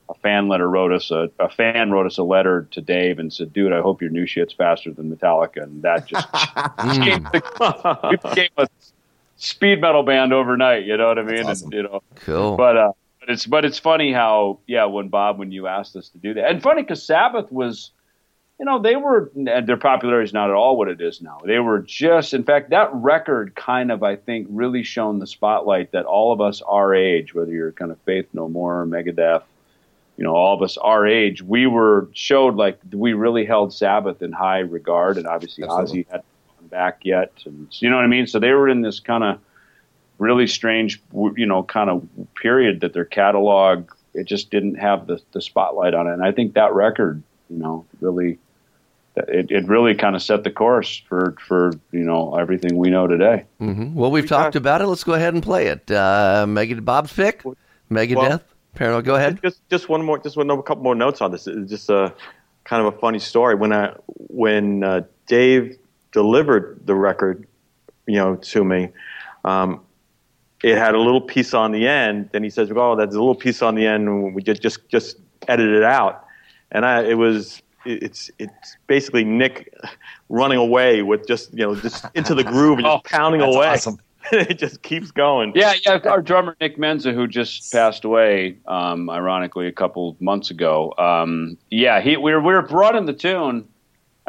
[0.09, 3.31] a fan letter wrote us a, a fan wrote us a letter to Dave and
[3.31, 8.19] said, "Dude, I hope your new shit's faster than Metallica." And that just became the,
[8.21, 8.67] became a
[9.37, 10.83] speed metal band overnight.
[10.85, 11.45] You know what I mean?
[11.45, 11.67] Awesome.
[11.67, 12.57] And, you know, Cool.
[12.57, 12.98] but uh, but
[13.29, 16.49] it's but it's funny how yeah, when Bob when you asked us to do that,
[16.49, 17.91] and funny because Sabbath was.
[18.61, 21.39] You know, they were, their popularity is not at all what it is now.
[21.45, 25.93] They were just, in fact, that record kind of, I think, really shone the spotlight
[25.93, 29.43] that all of us our age, whether you're kind of Faith No More, Megadeth,
[30.17, 34.21] you know, all of us our age, we were showed like we really held Sabbath
[34.21, 36.01] in high regard, and obviously Absolutely.
[36.01, 36.25] Ozzy hadn't
[36.59, 38.27] gone back yet, and you know what I mean.
[38.27, 39.39] So they were in this kind of
[40.19, 41.01] really strange,
[41.35, 45.93] you know, kind of period that their catalog it just didn't have the the spotlight
[45.93, 48.37] on it, and I think that record, you know, really.
[49.27, 53.05] It, it really kind of set the course for, for you know everything we know
[53.05, 53.43] today.
[53.57, 54.87] hmm Well, we've talked about it.
[54.87, 55.91] Let's go ahead and play it.
[55.91, 57.43] Uh, Megadeth, Bob's pick.
[57.91, 58.15] Megadeth.
[58.15, 58.41] Well-
[58.75, 59.03] Paranoid.
[59.03, 59.41] Go ahead.
[59.41, 61.47] Just just one more, just one a couple more notes on this.
[61.47, 62.13] It's just a
[62.63, 63.55] kind of a funny story.
[63.55, 65.77] When I when uh, Dave
[66.13, 67.45] delivered the record,
[68.05, 68.89] you know, to me,
[69.43, 69.81] um,
[70.63, 72.29] it had a little piece on the end.
[72.31, 74.07] Then he says, "Oh, there's a little piece on the end.
[74.07, 75.17] And we just just just
[75.47, 76.25] edit it out."
[76.71, 79.73] And I, it was it's it's basically Nick
[80.29, 83.67] running away with just you know just into the groove and just pounding That's away.
[83.67, 83.99] awesome.
[84.31, 85.53] it just keeps going.
[85.55, 85.99] Yeah, yeah.
[86.05, 90.93] Our drummer Nick Menza, who just passed away, um, ironically, a couple months ago.
[90.97, 93.67] Um, yeah, he we were we were running the tune.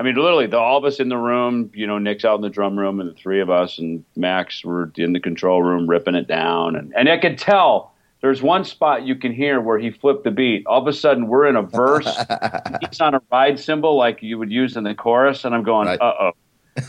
[0.01, 1.71] I mean, literally, the, all of us in the room.
[1.75, 4.65] You know, Nick's out in the drum room, and the three of us and Max
[4.65, 6.75] were in the control room ripping it down.
[6.75, 10.31] And and I could tell there's one spot you can hear where he flipped the
[10.31, 10.67] beat.
[10.67, 12.07] All of a sudden, we're in a verse.
[12.81, 15.87] He's on a ride cymbal like you would use in the chorus, and I'm going,
[15.89, 16.01] Right.
[16.01, 16.33] uh oh.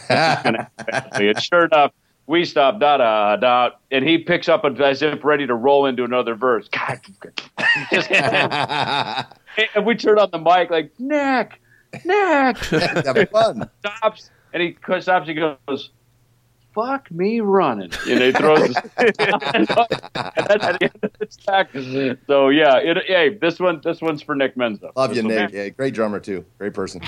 [1.19, 1.91] And sure enough,
[2.28, 6.06] we stop, da da da, and he picks up as if ready to roll into
[6.06, 6.69] another verse.
[6.69, 7.00] God,
[7.91, 11.60] just, and we turn on the mic like Nick,
[11.94, 13.70] Nick That'd be fun.
[13.86, 15.28] stops, and he stops.
[15.28, 15.90] He goes,
[16.74, 18.68] "Fuck me running," and he throws.
[18.68, 21.70] His, and that's at the end of the track.
[22.28, 24.92] So yeah, it, hey, this one, this one's for Nick Menza.
[24.96, 25.52] Love you, This one- Nick.
[25.54, 26.46] Yeah, great drummer too.
[26.58, 27.02] Great person.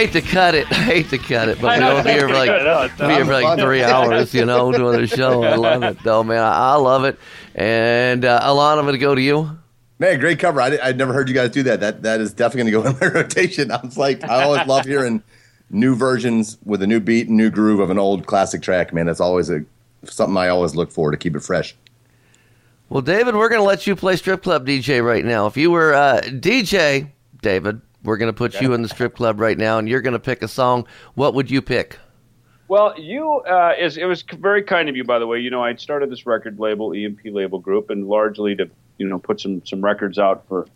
[0.00, 0.66] Hate to cut it.
[0.70, 2.82] I hate to cut it, but we know, don't be here for like I know,
[2.82, 5.42] it's be here for like three hours, you know, doing a show.
[5.42, 6.42] I love it, though, man.
[6.42, 7.18] I, I love it.
[7.54, 9.58] And uh, Alon, I'm going to go to you.
[9.98, 10.60] Man, great cover.
[10.60, 11.80] I, I'd never heard you guys do that.
[11.80, 13.70] That that is definitely going to go in my rotation.
[13.70, 15.22] I was like, I always love hearing
[15.70, 18.92] new versions with a new beat and new groove of an old classic track.
[18.92, 19.64] Man, that's always a
[20.04, 21.76] something I always look for to keep it fresh.
[22.88, 25.46] Well, David, we're going to let you play strip club DJ right now.
[25.46, 27.08] If you were uh, DJ,
[27.40, 30.14] David, we're going to put you in the strip club right now, and you're going
[30.14, 30.86] to pick a song.
[31.14, 31.98] What would you pick?
[32.68, 35.40] Well, you uh, is it was very kind of you, by the way.
[35.40, 39.18] You know, I started this record label, EMP Label Group, and largely to you know
[39.18, 40.68] put some some records out for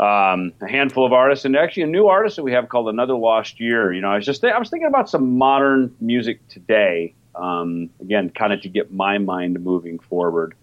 [0.00, 3.14] um, a handful of artists, and actually a new artist that we have called Another
[3.14, 3.92] Lost Year.
[3.92, 7.14] You know, I was just I was thinking about some modern music today.
[7.36, 10.54] Um, again, kind of to get my mind moving forward.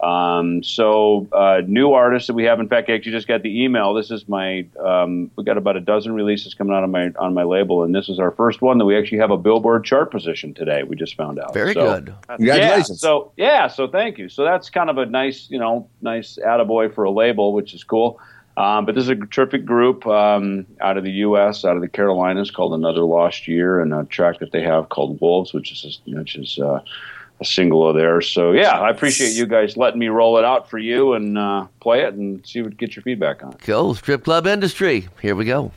[0.00, 2.60] Um, so uh, new artists that we have.
[2.60, 3.94] In fact, I actually just got the email.
[3.94, 4.66] This is my.
[4.78, 7.94] Um, we got about a dozen releases coming out on my on my label, and
[7.94, 10.82] this is our first one that we actually have a Billboard chart position today.
[10.82, 11.54] We just found out.
[11.54, 12.14] Very So- good.
[12.28, 12.90] Congratulations.
[13.02, 14.28] yeah, so yeah, so thank you.
[14.28, 17.82] So that's kind of a nice, you know, nice attaboy for a label, which is
[17.82, 18.20] cool.
[18.58, 21.88] Um, but this is a terrific group um, out of the U.S., out of the
[21.88, 26.00] Carolinas, called Another Lost Year, and a track that they have called Wolves, which is
[26.06, 26.80] which is uh,
[27.40, 28.28] a single of theirs.
[28.28, 31.66] So yeah, I appreciate you guys letting me roll it out for you and uh,
[31.80, 33.52] play it and see what get your feedback on.
[33.54, 33.94] Cool.
[33.94, 35.08] Strip club industry.
[35.20, 35.72] Here we go.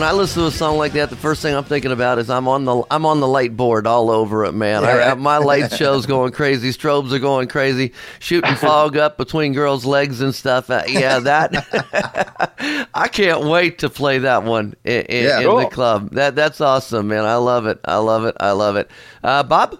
[0.00, 2.30] When I listen to a song like that, the first thing I'm thinking about is
[2.30, 4.82] I'm on the I'm on the light board all over it, man.
[4.82, 5.18] I, right.
[5.18, 10.22] my light show's going crazy, strobes are going crazy, shooting fog up between girls' legs
[10.22, 10.70] and stuff.
[10.70, 15.40] Uh, yeah, that I can't wait to play that one in, in, Yeah.
[15.40, 16.12] in the club.
[16.12, 17.26] That that's awesome, man.
[17.26, 17.78] I love it.
[17.84, 18.38] I love it.
[18.40, 18.90] I love it.
[19.22, 19.78] Uh, Bob,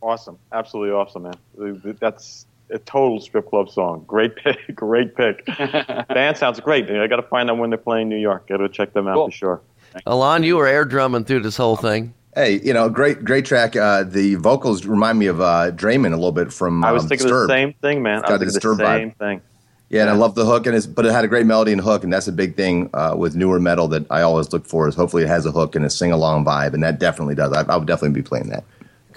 [0.00, 1.96] Awesome, absolutely awesome, man.
[2.00, 4.04] That's a total strip club song.
[4.06, 5.44] Great pick, great pick.
[6.08, 6.90] Band sounds great.
[6.90, 8.48] I got to find out when they're playing New York.
[8.48, 9.26] Got to check them out Cool.
[9.28, 9.60] for sure.
[10.06, 12.14] Alon, you were air drumming through this whole thing.
[12.34, 13.76] Hey, you know, great great track.
[13.76, 16.82] Uh, the vocals remind me of uh, Draiman a little bit from.
[16.82, 17.50] I was um, thinking Disturbed.
[17.50, 18.20] the same thing, man.
[18.20, 19.42] It's I got was the thinking the Disturbed same thing.
[19.90, 21.80] Yeah, and I love the hook, and it's, but it had a great melody and
[21.82, 24.88] hook, and that's a big thing uh, with newer metal that I always look for.
[24.88, 27.52] Is hopefully it has a hook and a sing along vibe, and that definitely does.
[27.52, 28.64] I, I would definitely be playing that.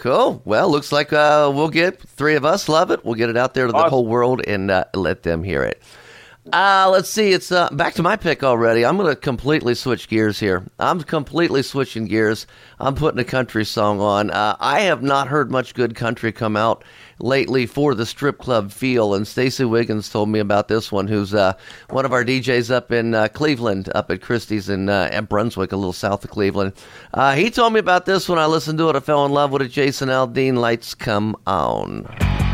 [0.05, 0.39] Cool.
[0.45, 3.03] Well, looks like uh, we'll get three of us love it.
[3.03, 3.89] We'll get it out there to the Awesome.
[3.89, 5.81] whole world and uh, let them hear it.
[6.53, 7.31] Uh, let's see.
[7.31, 8.85] It's uh, back to my pick already.
[8.85, 10.63] I'm going to completely switch gears here.
[10.77, 12.45] I'm completely switching gears.
[12.79, 14.29] I'm putting a country song on.
[14.29, 16.83] Uh, I have not heard much good country come out
[17.19, 21.07] lately for the strip club feel, and Stacy Wiggins told me about this one.
[21.07, 21.53] Who's uh,
[21.89, 25.71] one of our DJs up in uh, Cleveland, up at Christie's in uh, at Brunswick,
[25.71, 26.73] a little south of Cleveland.
[27.13, 28.95] Uh, he told me about this when I listened to it.
[28.95, 29.69] I fell in love with it.
[29.69, 32.44] Jason Aldean, "Lights Come On."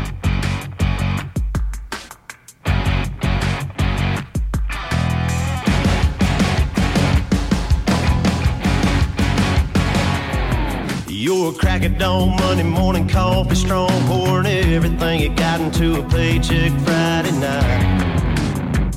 [11.82, 17.32] Crack at dawn, Monday morning coffee, strong pouring everything you got into a paycheck Friday
[17.32, 18.92] night.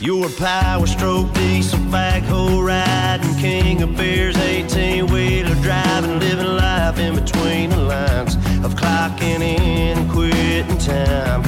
[0.00, 6.98] You're a power stroke, diesel backhoe riding, king of beers, 18 wheeler driving, living life
[6.98, 11.42] in between the lines of clocking in and quitting time.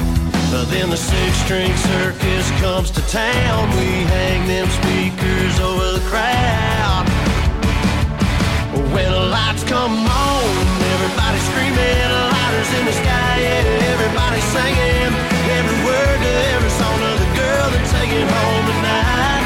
[0.51, 6.05] But then the six string circus comes to town, we hang them speakers over the
[6.07, 7.05] crowd.
[8.93, 10.43] When the lights come on,
[10.93, 15.13] everybody screaming, lighters in the sky, yeah, everybody singing
[15.57, 19.43] every word to every song of the girl they're taking home tonight.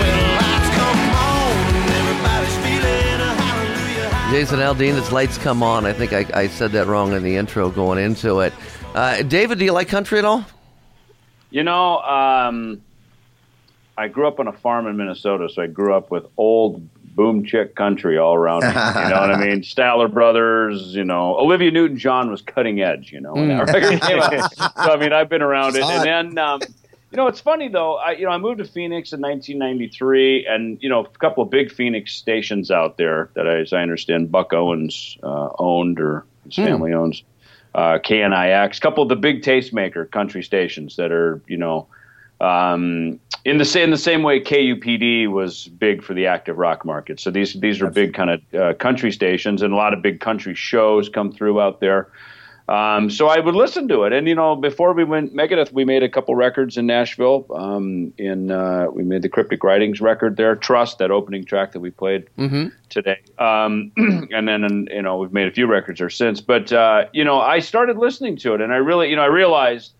[0.00, 1.52] When the lights come on,
[2.00, 4.30] everybody's feeling a hallelujah high.
[4.32, 5.86] Jason Aldean, it's Lights Come On.
[5.86, 8.52] I think I, I said that wrong in the intro going into it.
[8.94, 10.44] Uh, David, do you like country at all?
[11.50, 12.82] You know, um,
[13.96, 17.44] I grew up on a farm in Minnesota, so I grew up with old boom
[17.44, 18.62] chick country all around.
[18.62, 19.60] You know what I mean?
[19.62, 24.00] Statler Brothers, you know, Olivia Newton John was cutting edge, you know, when that record
[24.02, 24.54] came out.
[24.54, 25.82] So, I mean, I've been around it.
[25.82, 26.60] And then, um,
[27.10, 27.96] you know, it's funny though.
[27.96, 31.50] I, you know, I moved to Phoenix in 1993, and you know, a couple of
[31.50, 36.24] big Phoenix stations out there that, I, as I understand, Buck Owens uh, owned or
[36.44, 37.24] his family owns.
[37.74, 41.86] Uh, KNIX, a couple of the big tastemaker country stations that are, you know,
[42.40, 46.84] um, in the same in the same way KUPD was big for the active rock
[46.84, 47.20] market.
[47.20, 50.20] So these these are big kind of uh, country stations, and a lot of big
[50.20, 52.08] country shows come through out there.
[52.68, 55.84] Um, so I would listen to it, and you know, before we went Megadeth, we
[55.84, 57.46] made a couple records in Nashville.
[57.54, 61.80] Um, in uh, we made the Cryptic Writings record there, Trust, that opening track that
[61.80, 62.28] we played
[62.88, 66.40] today, um, and then and, you know we've made a few records there since.
[66.40, 69.26] But uh, you know, I started listening to it, and I really, you know, I
[69.26, 69.92] realized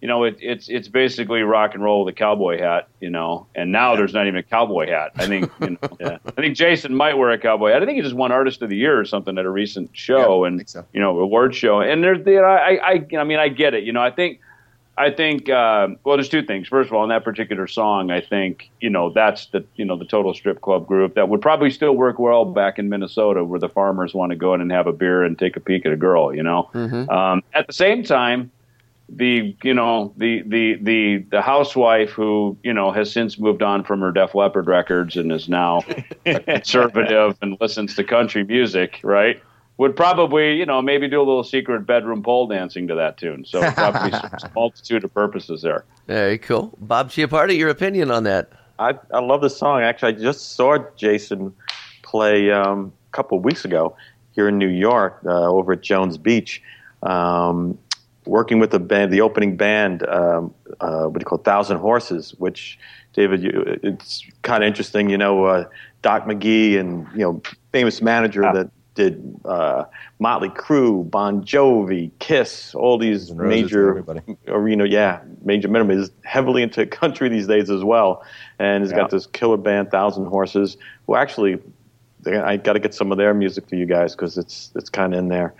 [0.00, 3.46] you know, it, it's it's basically rock and roll with a cowboy hat, you know.
[3.54, 5.12] And now there's not even a cowboy hat.
[5.16, 6.18] I think you know, yeah.
[6.26, 7.82] I think Jason might wear a cowboy hat.
[7.82, 10.44] I think he just won Artist of the Year or something at a recent show
[10.44, 10.84] Yeah, and so.
[10.92, 11.80] you know award show.
[11.80, 13.84] And there's the I I I mean I get it.
[13.84, 14.40] You know, I think
[14.96, 16.68] I think uh, well, there's two things.
[16.68, 19.96] First of all, in that particular song, I think you know that's the you know
[19.96, 23.58] the total strip club group that would probably still work well back in Minnesota, where
[23.58, 25.92] the farmers want to go in and have a beer and take a peek at
[25.92, 26.34] a girl.
[26.34, 26.70] You know,
[27.08, 28.50] um, at the same time
[29.08, 33.84] the you know the the the the housewife who you know has since moved on
[33.84, 35.82] from her Def Leppard records and is now
[36.26, 39.40] a conservative and listens to country music, right?
[39.76, 43.44] Would probably you know maybe do a little secret bedroom pole dancing to that tune.
[43.44, 45.84] So probably serves a multitude of purposes there.
[46.06, 46.72] Very cool.
[46.80, 48.52] Bob Chiappardi, your opinion on that?
[48.78, 49.82] I, I love the song.
[49.82, 51.54] Actually, I just saw Jason
[52.02, 53.96] play um, a couple of weeks ago
[54.34, 56.62] here in New York uh, over at Jones Beach,
[57.02, 57.78] um,
[58.26, 61.78] working with the band, the opening band, um, uh, what do you call it, Thousand
[61.78, 62.78] Horses, which,
[63.12, 65.08] David, you, it's kind of interesting.
[65.10, 65.64] You know, uh,
[66.02, 69.84] Doc McGhee and, you know, famous manager that did uh,
[70.18, 75.98] Motley Crue, Bon Jovi, Kiss, all these and Roses for major arena, yeah, major minimum
[75.98, 78.22] is heavily into country these days as well,
[78.58, 78.98] and has Yeah.
[78.98, 81.58] got this killer band, Thousand Horses, who actually,
[82.26, 85.12] I got to get some of their music for you guys because it's it's kind
[85.12, 85.52] of in there.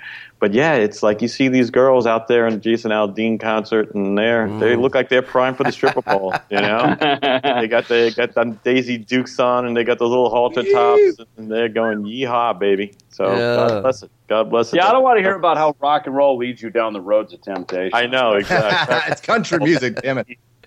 [0.44, 3.94] But yeah, it's like you see these girls out there in the Jason Aldean concert,
[3.94, 4.80] and they're they mm.
[4.82, 6.34] look like they're primed for the stripper pole.
[6.50, 10.28] You know, they got they got them Daisy Dukes on, and they got those little
[10.28, 12.92] halter tops, and they're going yeehaw, baby.
[13.08, 13.56] So Yeah.
[13.56, 14.10] God bless it.
[14.28, 14.76] God bless it.
[14.76, 17.00] Yeah, I don't want to hear about how rock and roll leads you down the
[17.00, 17.94] roads of temptation.
[17.94, 18.96] I know exactly.
[19.12, 20.26] it's country music, damn it.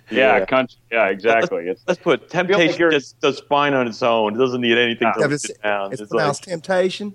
[0.10, 0.46] Yeah, Yeah.
[0.46, 0.80] country.
[0.92, 1.68] Yeah, exactly.
[1.68, 4.34] It's Let's put temptation you're- just does fine on its own.
[4.34, 5.92] It doesn't need anything to Yeah, it's it down.
[5.92, 7.14] it's It's pronounced like, temptation.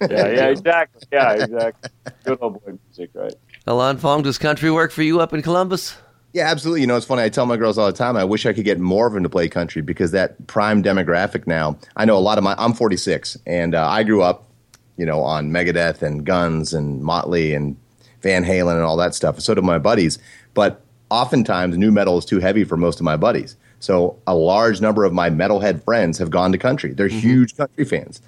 [0.00, 1.02] Yeah, yeah, exactly.
[1.12, 1.90] Yeah, exactly.
[2.24, 3.34] Good old boy music, right?
[3.66, 5.96] Alon Fong, does country work for you up in Columbus?
[6.34, 6.80] Yeah, absolutely.
[6.80, 7.22] You know, it's funny.
[7.22, 8.16] I tell my girls all the time.
[8.16, 11.46] I wish I could get more of them to play country because that prime demographic
[11.46, 11.78] now.
[11.96, 12.56] I know a lot of my.
[12.58, 14.48] I'm 46, and uh, I grew up,
[14.96, 17.76] you know, on Megadeth and Guns and Motley and
[18.20, 19.38] Van Halen and all that stuff.
[19.38, 20.18] So did my buddies.
[20.54, 23.56] But oftentimes, new metal is too heavy for most of my buddies.
[23.78, 26.94] So a large number of my metalhead friends have gone to country.
[26.94, 28.20] They're huge country fans.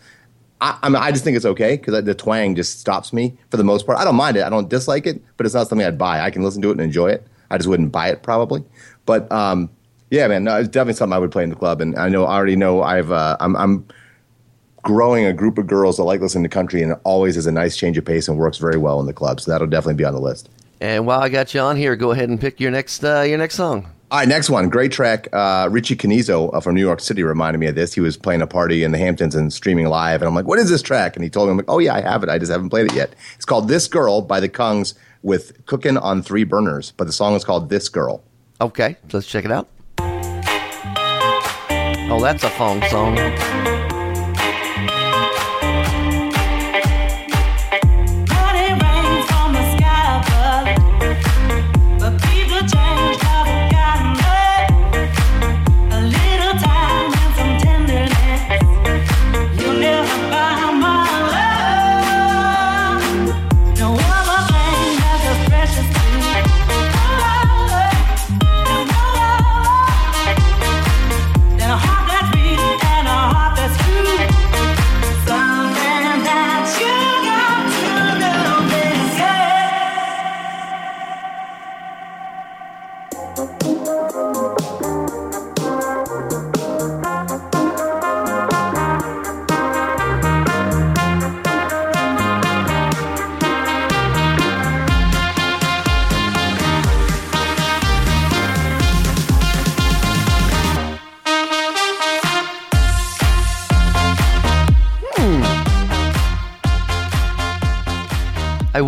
[0.60, 3.56] I, I mean, I just think it's okay because the twang just stops me for
[3.56, 3.98] the most part.
[3.98, 4.44] I don't mind it.
[4.44, 6.20] I don't dislike it, but it's not something I'd buy.
[6.20, 7.26] I can listen to it and enjoy it.
[7.50, 8.64] I just wouldn't buy it probably.
[9.04, 9.70] But um,
[10.10, 11.80] yeah, man, no, it's definitely something I would play in the club.
[11.80, 13.86] And I know, I already know, I've uh, I'm, I'm
[14.82, 17.52] growing a group of girls that like listening to country, and it always is a
[17.52, 19.40] nice change of pace and works very well in the club.
[19.40, 20.48] So that'll definitely be on the list.
[20.80, 23.38] And while I got you on here, go ahead and pick your next uh, your
[23.38, 23.90] next song.
[24.08, 24.68] All right, next one.
[24.68, 25.26] Great track.
[25.32, 27.92] Uh, Richie Canizo uh, from New York City reminded me of this.
[27.92, 30.22] He was playing a party in the Hamptons and streaming live.
[30.22, 31.16] And I'm like, what is this track?
[31.16, 32.28] And he told me, I'm like, oh, yeah, I have it.
[32.28, 33.16] I just haven't played it yet.
[33.34, 36.92] It's called This Girl by the Kungs with Cooking on Three Burners.
[36.96, 38.22] But the song is called This Girl.
[38.60, 39.68] Okay, let's check it out.
[42.08, 43.16] Oh, that's a Fong song.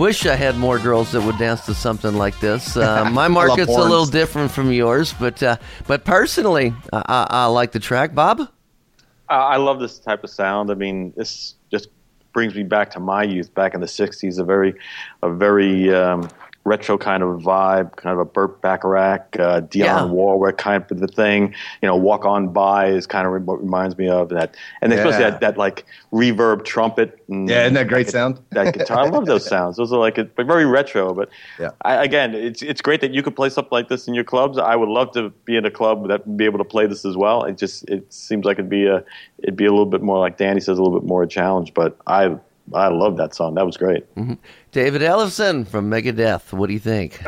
[0.09, 2.77] Wish I had more girls that would dance to something like this.
[2.89, 5.57] Uh, my market's a little different from yours, but uh,
[5.87, 8.15] but personally, I, I, I like the track.
[8.15, 8.49] Bob,
[9.29, 10.71] I I love this type of sound.
[10.71, 11.89] I mean, this just
[12.33, 14.39] brings me back to my youth, back in the '60s.
[14.39, 14.75] A very,
[15.23, 16.31] a very um,
[16.69, 20.05] retro kind of vibe, kind of a Burt Bacharach, uh, Dionne Yeah.
[20.05, 21.55] Warwick kind of the thing.
[21.83, 25.25] You know, "Walk On By" is kind of what reminds me of that, and especially
[25.25, 27.19] that, that like reverb trumpet.
[27.29, 28.39] And Yeah, isn't that great sound?
[28.51, 28.99] that guitar.
[29.01, 29.77] I love those sounds.
[29.77, 31.15] Those are like but very retro.
[31.15, 31.71] But Yeah.
[31.83, 34.59] I, again, it's it's great that you could play something like this in your clubs.
[34.59, 37.05] I would love to be in a club that would be able to play this
[37.05, 37.45] as well.
[37.45, 39.03] It just it seems like it'd be a
[39.43, 41.73] it'd be a little bit more like Danny says, a little bit more a challenge.
[41.75, 42.37] But I
[42.75, 43.55] I love that song.
[43.55, 44.05] That was great.
[44.73, 46.53] David Ellefson from Megadeth.
[46.53, 47.23] What do you think?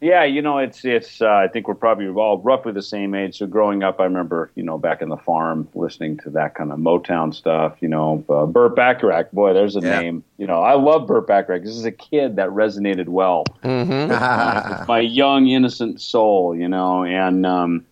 [0.00, 1.22] Yeah, you know, it's it's.
[1.22, 3.38] Uh, I think we're probably all roughly the same age.
[3.38, 6.70] So growing up, I remember, you know, back in the farm, listening to that kind
[6.72, 7.76] of Motown stuff.
[7.80, 9.30] You know, uh, Burt Bacharach.
[9.32, 10.00] Boy, there's a Yeah.
[10.00, 10.24] name.
[10.36, 11.62] You know, I love Burt Bacharach.
[11.62, 13.88] This is a kid that resonated well with
[14.88, 16.54] my young innocent soul.
[16.54, 17.86] You know, and um,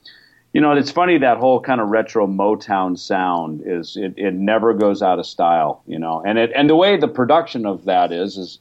[0.53, 4.75] you know, it's funny that whole kind of retro Motown sound is it, it never
[4.75, 5.83] goes out of style.
[5.87, 8.59] You know, and it and the way the production of that is is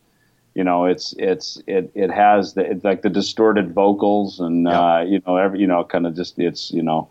[0.54, 5.04] you know it's it's it it has the it's like the distorted vocals and uh,
[5.06, 7.10] you know every you know kind of just it's you know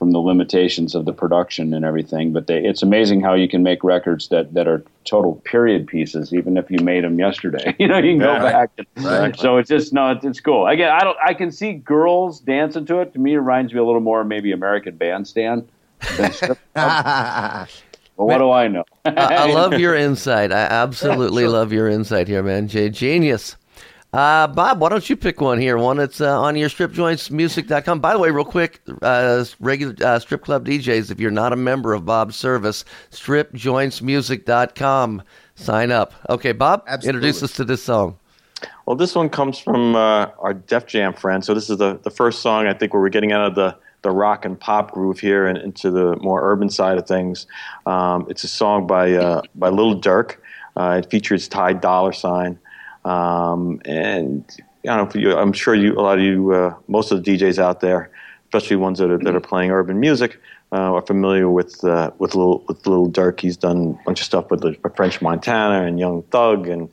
[0.00, 3.62] from the limitations of the production and everything but they, it's amazing how you can
[3.62, 7.86] make records that that are total period pieces even if you made them yesterday you
[7.86, 8.52] know you can go Yeah, right.
[8.52, 9.36] back and, Right.
[9.38, 12.86] so it's just no it's, it's cool again i don't i can see girls dancing
[12.86, 15.68] to it to me it reminds me a little more maybe american bandstand
[16.16, 17.68] but
[18.16, 20.50] what do i know I, I love your insight.
[20.52, 22.68] I absolutely love your insight here, man.
[22.68, 23.56] Jay Genius.
[24.12, 25.78] Uh, Bob, why don't you pick one here?
[25.78, 28.00] One that's uh, on your stripjointsmusic.com.
[28.00, 31.56] By the way, real quick, uh, regular uh, strip club DJs, if you're not a
[31.56, 35.22] member of Bob's service, stripjointsmusic.com.
[35.54, 36.12] Sign up.
[36.28, 37.18] Okay, Bob, Absolutely.
[37.18, 38.16] introduce us to this song.
[38.86, 41.44] Well, this one comes from uh, our Def Jam friend.
[41.44, 43.76] So this is the, the first song I think where we're getting out of the,
[44.02, 47.46] the rock and pop groove here and into the more urban side of things.
[47.86, 50.36] Um, it's a song by uh, by Lil Durk.
[50.76, 52.56] Uh, it features Ty Dolla Sign,
[53.04, 54.44] um, and
[54.84, 57.22] I don't know if you, I'm sure you a lot of you uh, most of
[57.22, 58.10] the DJs out there,
[58.44, 60.40] especially ones that are that are playing urban music.
[60.72, 63.40] Uh, are familiar with uh, with little with Lil Durk.
[63.40, 66.88] He's done a bunch of stuff with the French Montana and Young Thug and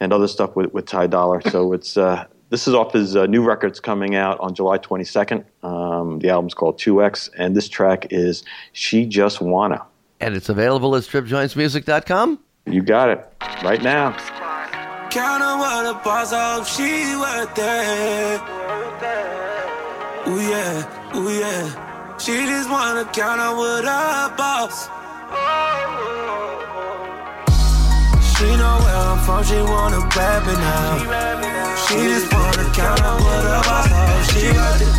[0.00, 1.40] and other stuff with, with Ty Dolla.
[1.50, 5.44] So it's uh, this is off his uh, new records coming out on July 22nd.
[5.62, 9.84] Um, the album's called 2X, and this track is "She Just Wanna."
[10.20, 12.38] And it's available at stripjointsmusic.com.
[12.66, 13.26] You got it
[13.62, 14.16] right now.
[15.10, 18.40] Count on what the boss off, she worth it.
[20.28, 22.16] Ooh yeah, ooh yeah.
[22.18, 24.90] She just wanna count on what her boss.
[28.36, 30.98] She know where I'm from, she wanna grab it now.
[31.88, 34.92] She just wanna count on what her boss off, she worth it.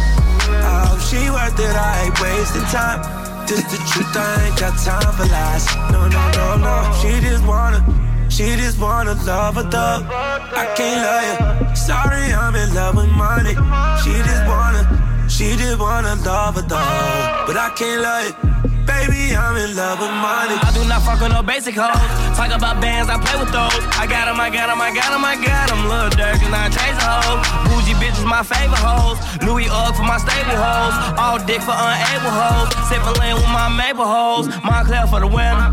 [0.65, 2.99] Oh, she worth it, I ain't wasting time.
[3.45, 5.65] Just the truth, I ain't got time for lies.
[5.91, 6.93] No, no, no, no.
[6.99, 7.85] She just wanna,
[8.29, 10.05] she just wanna love a thug.
[10.09, 11.75] I can't love you.
[11.75, 13.55] Sorry, I'm in love with money.
[14.03, 14.83] She just wanna,
[15.27, 17.47] she just wanna love a thug.
[17.47, 18.68] But I can't love you.
[18.89, 20.57] Baby, I'm in love with money.
[20.65, 21.93] I do not fuck with no basic hoes.
[22.33, 23.77] Talk about bands, I play with those.
[24.01, 25.81] I got 'em, I got 'em, I got 'em, I got 'em.
[25.89, 27.45] Lil Durk and I chase hoes.
[27.69, 29.17] Bougie bitches, my favorite hoes.
[29.45, 30.95] Louis Ugg for my stable hoes.
[31.21, 32.69] All dick for unable hoes.
[32.89, 34.47] Sippin' lean with my maple hoes.
[34.65, 35.69] Moncler for the winter.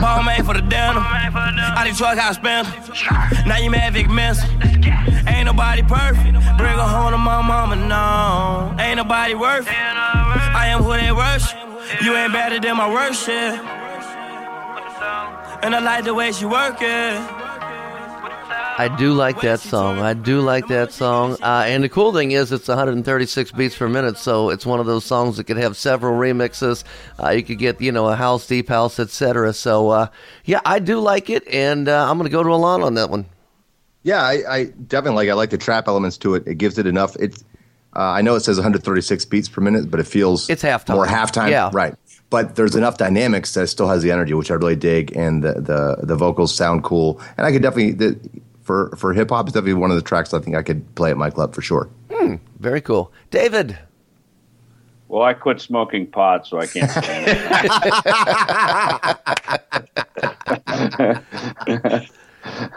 [0.00, 1.02] Ball made for the dinner.
[1.78, 2.66] I Detroit, I spend.
[3.46, 4.46] Now you mad Vic Mensa.
[5.26, 6.34] Ain't nobody perfect.
[6.58, 8.74] Bring her home to my mama, no.
[8.78, 9.74] Ain't nobody worth it.
[9.74, 11.65] I am who they worship.
[12.02, 13.64] You ain't better than my worship.
[15.62, 17.46] And I like the way she work it.
[18.78, 20.00] I do like that song.
[20.00, 21.38] I do like that song.
[21.42, 24.86] Uh, and the cool thing is, it's 136 beats per minute, so it's one of
[24.86, 26.84] those songs that could have several remixes.
[27.18, 29.54] Uh, you could get, you know, a house, deep house, etc.
[29.54, 30.08] So, uh,
[30.44, 33.08] yeah, I do like it, and uh, I'm going to go to Alon on that
[33.08, 33.24] one.
[34.02, 35.30] Yeah, I, I definitely like.
[35.30, 36.46] I like the trap elements to it.
[36.46, 37.16] It gives it enough.
[37.18, 37.42] It's.
[37.96, 40.94] Uh, I know it says 136 beats per minute, but it feels It's halftime.
[40.94, 41.50] more halftime.
[41.50, 41.70] Yeah.
[41.72, 41.94] right.
[42.28, 45.42] But there's enough dynamics that it still has the energy, which I really dig, and
[45.42, 47.18] the the, the vocals sound cool.
[47.38, 48.18] And I could definitely the,
[48.62, 51.10] for for hip hop, it's definitely one of the tracks I think I could play
[51.10, 51.88] at my club for sure.
[52.58, 53.12] Very cool.
[53.30, 53.78] David.
[55.08, 57.36] well i quit smoking pot so i can't stand it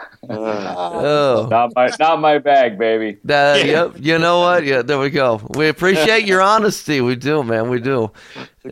[0.28, 1.48] Oh.
[1.50, 3.94] not my not my bag baby Uh, yep.
[3.98, 4.64] You know what?
[4.64, 5.40] Yeah, there we go.
[5.56, 7.00] We appreciate your honesty.
[7.00, 7.70] We do, man.
[7.70, 8.12] We do.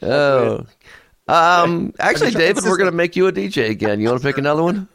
[0.03, 0.67] Oh.
[1.27, 4.01] Um, actually, David, we're going to make you a DJ again.
[4.01, 4.89] You want to pick another one?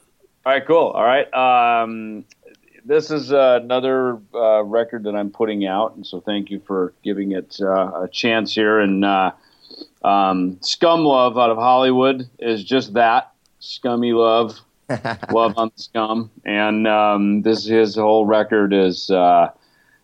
[0.46, 0.90] All right, cool.
[0.90, 1.32] All right.
[1.34, 2.26] Um,
[2.86, 6.94] this is uh, another uh, record that I'm putting out, and so thank you for
[7.04, 8.80] giving it uh, a chance here.
[8.80, 9.32] And uh,
[10.04, 14.60] um, Scum Love out of Hollywood is just that scummy love,
[15.32, 16.32] love on the scum.
[16.46, 19.50] And um, this his whole record is uh,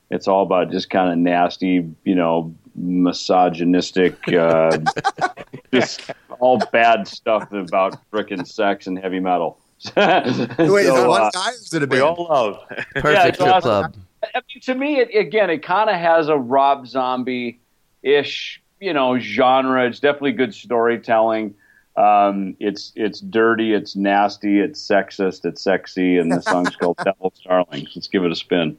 [0.10, 4.78] it's all about just kind of nasty, you know, misogynistic, uh,
[5.74, 9.60] just all bad stuff about frickin' sex and heavy metal.
[9.96, 12.02] Wait, is So, it one uh, guy is it a We band?
[12.04, 12.60] all love.
[12.96, 13.62] Perfect it's Strip awesome.
[13.62, 13.96] Club.
[14.36, 17.60] I mean, to me, it, again, it kind of has a Rob Zombie
[18.04, 19.86] ish, you know, genre.
[19.88, 21.54] It's definitely good storytelling.
[22.00, 27.40] Um, it's it's dirty, it's nasty, it's sexist, it's sexy, and the song's called "Devil's
[27.44, 28.78] Darlings." Let's give it a spin.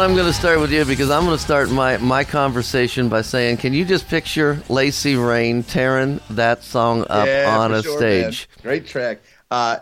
[0.00, 3.20] I'm going to start with you because I'm going to start my, my conversation by
[3.22, 7.98] saying, can you just picture Lacey Rain tearing that song up Yeah, on a sure,
[7.98, 8.48] stage?
[8.56, 8.62] man.
[8.62, 9.18] Great track.
[9.50, 9.78] Uh,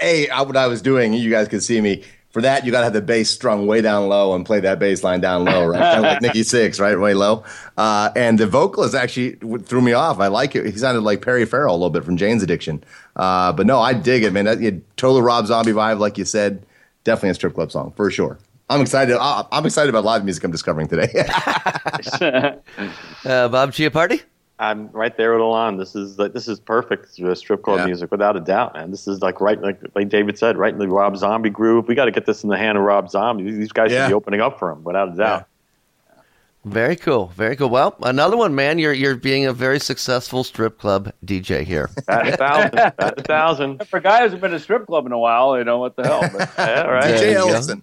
[0.00, 2.04] a, I, what I was doing, you guys could see me.
[2.30, 4.78] For that, you got to have the bass strung way down low and play that
[4.78, 5.80] bass line down low, right?
[5.80, 6.96] kind of like Nikki Sixx, right?
[6.98, 7.42] Way low.
[7.76, 10.20] Uh, and the vocalist actually threw me off.
[10.20, 10.66] I like it.
[10.66, 12.84] He sounded like Perry Farrell a little bit from Jane's Addiction.
[13.16, 14.44] Uh, but no, I dig it, man.
[14.44, 16.64] That, you total Rob Zombie vibe, like you said.
[17.04, 18.38] Definitely a strip club song for sure.
[18.70, 19.16] I'm excited.
[19.18, 21.08] I, I'm excited about live music I'm discovering today.
[23.24, 24.22] Uh, Bob Chiappardi?
[24.60, 25.76] I'm right there with Alon.
[25.76, 27.86] This is like this is perfect for strip club Yeah.
[27.86, 28.90] music without a doubt, man.
[28.90, 31.86] This is like right like like David said, right in the Rob Zombie groove.
[31.88, 33.50] We got to get this in the hand of Rob Zombie.
[33.50, 34.04] These guys Yeah.
[34.04, 35.46] should be opening up for him without a doubt.
[36.64, 37.28] Very cool.
[37.36, 37.68] Very cool.
[37.70, 38.78] Well, another one, man.
[38.78, 41.88] You're you're being a very successful strip club DJ here.
[42.08, 43.86] At a thousand, at a thousand.
[43.86, 45.78] For a guy who hasn't been to a strip club in a while, you know
[45.78, 46.20] what the hell.
[46.32, 47.14] But, Yeah, right.
[47.14, 47.36] DJ.
[47.36, 47.82] Ellefson.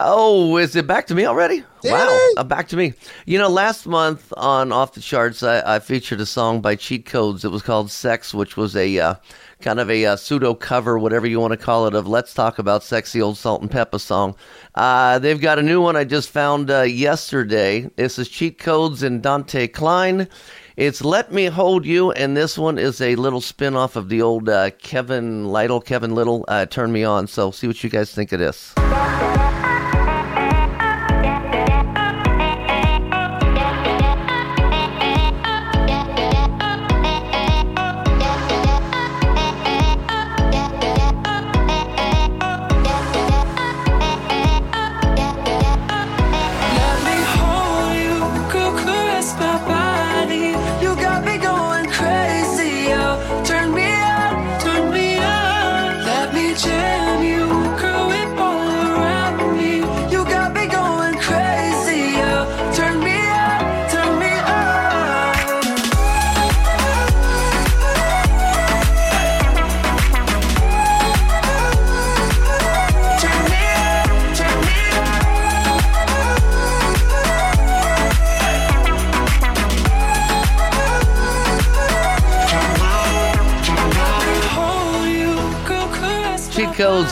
[0.00, 1.64] Oh, is it back to me already?
[1.84, 2.34] Wow, Yay!
[2.36, 2.94] uh, back to me.
[3.26, 7.06] You know, last month on Off the Charts, I, I featured a song by Cheat
[7.06, 7.44] Codes.
[7.44, 9.14] It was called "Sex," which was a uh,
[9.60, 12.58] kind of a uh, pseudo cover, whatever you want to call it, of "Let's Talk
[12.58, 14.34] About Sexy Old Salt-N-Pepa" song.
[14.74, 17.90] Uh, they've got a new one I just found uh, yesterday.
[17.96, 20.28] This is Cheat Codes and Dante Klein.
[20.76, 24.22] It's "Let Me Hold You," and this one is a little spin off of the
[24.22, 28.10] old uh, Kevin Lyttle, Kevin Little, uh, "Turn Me On." So, see what you guys
[28.10, 28.72] think of this.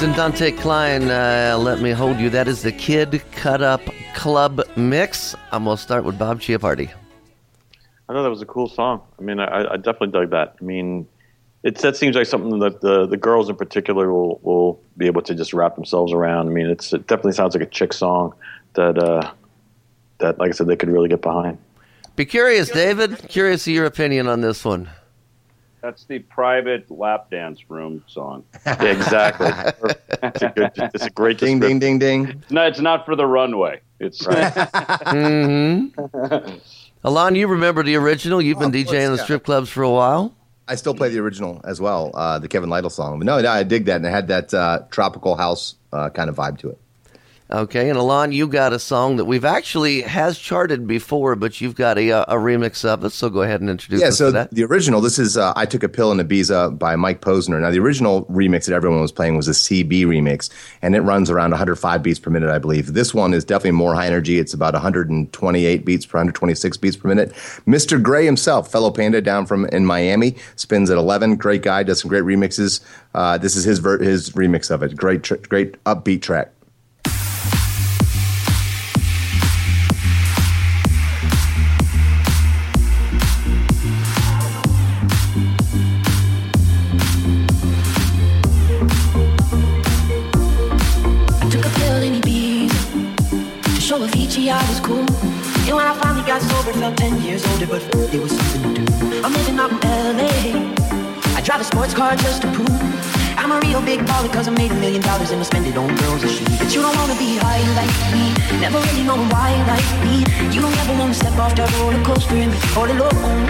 [0.01, 2.31] My and Dante Klein, uh, Let Me Hold You.
[2.31, 3.83] That is the Kid Cut Up
[4.15, 5.35] Club Mix.
[5.53, 6.89] I'm going to start with Bob Chiappardi.
[8.09, 9.03] I thought that was a cool song.
[9.19, 10.57] I mean, I, I definitely dug that.
[10.59, 11.07] I mean,
[11.65, 15.23] it that seems like something that the the girls in particular will will be able
[15.23, 16.49] to just wrap themselves around.
[16.49, 18.33] I mean, it's it definitely sounds like a chick song
[18.75, 19.31] that uh,
[20.19, 21.59] that like I said they could really get behind.
[22.17, 23.19] Be curious, David.
[23.29, 24.89] Curious of your opinion on this one.
[25.83, 28.45] That's the private lap dance room song.
[28.67, 29.51] Yeah, exactly.
[30.23, 32.43] it's, a good, it's a great Ding, ding, ding, ding.
[32.51, 33.81] No, it's not for the runway.
[33.99, 34.25] It's
[35.07, 35.87] hmm
[37.03, 38.43] Alon, you remember the original?
[38.43, 39.25] You've been Of course, DJing in the yeah.
[39.25, 40.35] strip clubs for a while.
[40.69, 43.19] I still play the original as well, uh, the Kevin Lyttle song.
[43.19, 46.29] But no, no, I dig that, and it had that uh, tropical house uh, kind
[46.31, 46.79] of vibe to it.
[47.53, 51.75] Okay, and Alon, you got a song that we've actually has charted before, but you've
[51.75, 53.11] got a, uh, a remix of it.
[53.11, 55.89] So go ahead and introduce yeah, so the original, this is uh, I Took a
[55.89, 57.61] Pill in Ibiza by Mike Posner.
[57.61, 60.49] Now, the original remix that everyone was playing was a Seeb remix,
[60.81, 62.93] and it runs around 105 beats per minute, I believe.
[62.93, 64.39] This one is definitely more high energy.
[64.39, 67.33] It's about 128 beats per 126 beats per minute.
[67.67, 68.01] Mr.
[68.01, 71.35] Gray himself, fellow panda down from in Miami, spins at 11.
[71.35, 72.81] Great guy, does some great remixes.
[73.13, 74.97] Uh, this is his ver- his remix of it.
[74.97, 76.53] Great, tr- great upbeat track.
[101.61, 102.81] Drive a sports car just to prove
[103.37, 105.77] I'm a real big baller cause I made a million dollars and I spend it
[105.77, 106.49] on girls and shit.
[106.59, 110.25] But you don't wanna be high like me, never really know why like me.
[110.55, 113.45] You don't ever wanna step off that roller coaster and be all alone.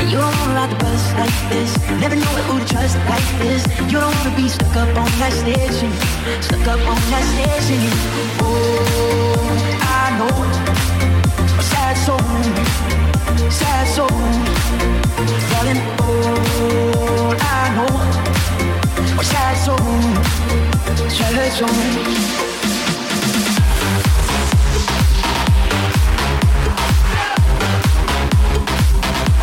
[0.00, 1.70] And you don't wanna ride the bus like this,
[2.00, 3.62] never know who to trust like this.
[3.90, 5.90] You don't wanna be stuck up on that station,
[6.40, 7.80] stuck up on that station.
[8.40, 9.44] Oh,
[9.80, 10.36] I know
[11.60, 12.20] a sad soul,
[13.48, 14.16] sad soul,
[15.52, 15.80] darling.
[16.00, 16.89] Oh,
[17.70, 19.78] I know a sad soul,
[21.08, 22.80] sad soul.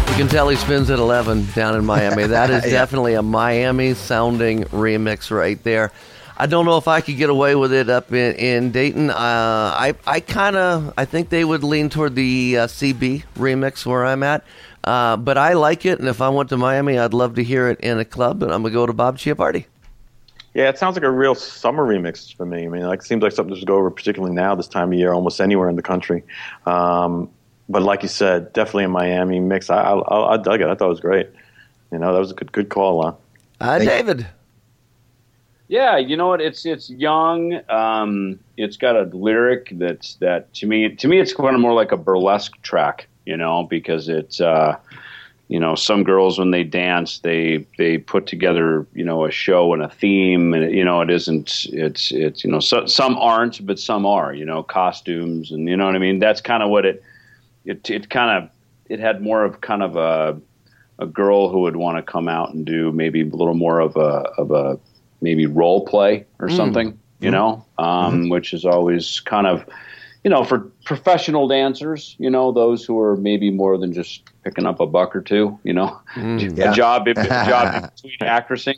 [0.09, 2.25] You can tell he spins at 11 down in Miami.
[2.25, 2.71] That is Yeah.
[2.71, 5.91] definitely a Miami sounding remix right there.
[6.35, 9.11] I don't know if I could get away with it up in, in Dayton.
[9.11, 13.85] Uh, I, I kind of, I think they would lean toward the uh, Seeb remix
[13.85, 14.43] where I'm at.
[14.83, 17.69] Uh, but I like it, and if I went to Miami, I'd love to hear
[17.69, 19.65] it in a club, and I'm going to go to Bob Chiappardi.
[20.53, 22.65] Yeah, it sounds like a real summer remix for me.
[22.65, 24.97] I mean, like, it seems like something to go over, particularly now, this time of
[24.97, 26.23] year, almost anywhere in the country.
[26.65, 27.29] Um,
[27.69, 29.69] but like you said, definitely a Miami mix.
[29.69, 30.67] I, I, I dug it.
[30.67, 31.29] I thought it was great.
[31.91, 33.15] You know, that was a good, good call, Lon.
[33.59, 34.27] Uh, David.
[35.67, 36.39] Yeah, you know what?
[36.39, 37.59] It's it's young.
[37.69, 41.73] Um, it's got a lyric that's that to me to me it's kind of more
[41.73, 44.75] like a burlesque track, you know, because it's uh,
[45.49, 49.73] you know some girls when they dance they they put together you know a show
[49.73, 53.65] and a theme and you know it isn't it's it's you know so, some aren't
[53.65, 56.19] but some are you know costumes and you know what I mean.
[56.19, 57.03] That's kind of what it
[57.65, 58.49] it it kind of
[58.89, 60.39] it had more of kind of a
[60.99, 63.95] a girl who would want to come out and do maybe a little more of
[63.95, 64.79] a of a
[65.21, 66.55] maybe role play or Mm.
[66.57, 69.65] something, you know, um, which is always kind of,
[70.27, 74.65] you know, for professional dancers, you know, those who are maybe more than just picking
[74.65, 76.71] up a buck or two, you know, Yeah.
[76.71, 78.75] a job, a job between actressing,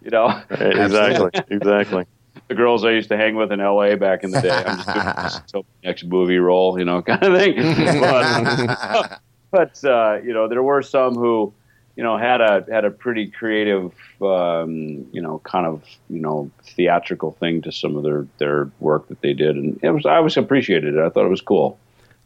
[0.00, 2.04] you know, Right, exactly, exactly.
[2.46, 3.96] The girls I used to hang with in L.A.
[3.96, 7.02] back in the day, I'm just doing this until the next movie role, you know,
[7.02, 7.56] kind of thing.
[7.98, 11.52] but, but uh, you know, there were some who,
[11.96, 16.50] you know, had a had a pretty creative, um, you know, kind of you know
[16.64, 20.16] theatrical thing to some of their their work that they did, and it was I
[20.16, 21.00] always appreciated it.
[21.00, 21.78] I thought it was cool.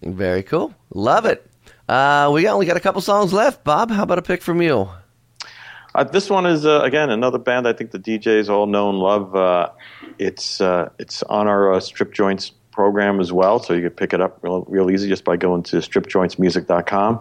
[0.02, 0.74] Very cool.
[0.94, 1.48] Love it.
[1.88, 3.64] Uh, we only got a couple songs left.
[3.64, 4.88] Bob, how about a pick from you?
[5.94, 8.98] Uh, this one is uh, again another band I think the DJs all know and
[8.98, 9.34] love.
[9.34, 9.70] Uh,
[10.18, 14.12] it's uh, it's on our uh, Strip Joints program as well, so you can pick
[14.12, 17.20] it up real, real easy just by going to stripjointsmusic.com.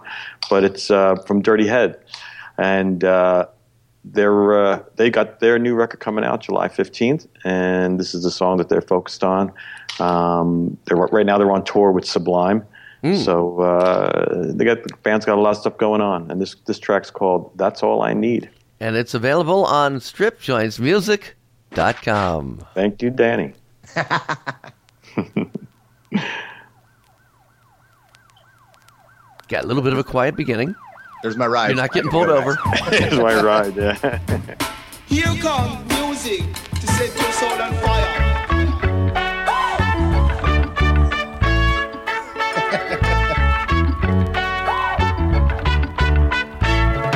[0.50, 1.98] But it's uh, from Dirty Head,
[2.58, 3.46] and uh,
[4.04, 8.30] they're uh, they got their new record coming out July fifteenth, and this is the
[8.30, 9.52] song that they're focused on.
[9.98, 12.64] Um, they're right now they're on tour with Sublime.
[13.22, 16.56] So uh, they got the band's got a lot of stuff going on, and this
[16.66, 18.50] this track's called "That's All I Need."
[18.80, 22.66] And it's available on stripjointsmusic.com.
[22.74, 23.52] Thank you, Danny.
[29.48, 30.74] Got a little bit of a quiet beginning.
[31.22, 31.68] There's my ride.
[31.68, 32.56] You're not getting pulled over.
[32.90, 33.76] Here's my ride.
[33.76, 34.18] Yeah.
[35.06, 36.42] Here comes music
[36.80, 38.12] to set your soul on fire.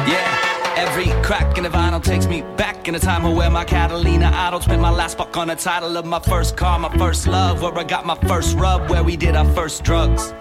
[0.07, 4.31] Yeah, every crack in the vinyl takes me back in the time where my Catalina
[4.35, 7.63] idol spent my last buck on the title of my first car, my first love,
[7.63, 10.33] where I got my first rub, where we did our first drugs.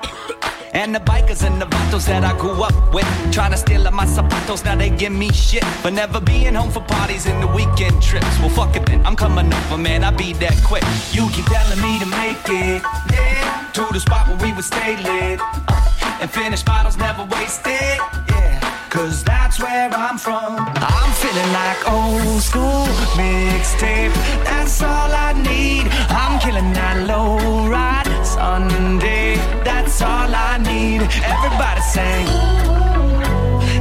[0.74, 3.08] And the bikers and the vatos that I grew up with.
[3.32, 5.64] Trying to steal up my zapatos, now they give me shit.
[5.82, 8.40] For never being home for parties and the weekend trips.
[8.40, 10.84] Well, fuck it then, I'm coming over, man, I be that quick.
[11.12, 13.70] You keep telling me to make it, yeah.
[13.74, 15.40] To the spot where we would stay lit.
[15.68, 17.98] uh, and finish bottles never wasted,
[18.30, 18.60] yeah.
[18.90, 20.56] Cause that's where I'm from.
[20.58, 22.86] I'm feeling like old school
[23.18, 24.14] mixtape.
[24.44, 25.88] That's all I need.
[26.10, 28.09] I'm killing that low ride
[28.40, 29.36] Sunday.
[29.66, 31.02] That's all I need.
[31.36, 32.28] Everybody sing.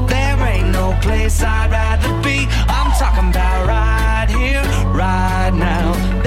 [0.09, 2.39] There ain't no place I'd rather be.
[2.77, 6.18] I'm talking about right here, right now.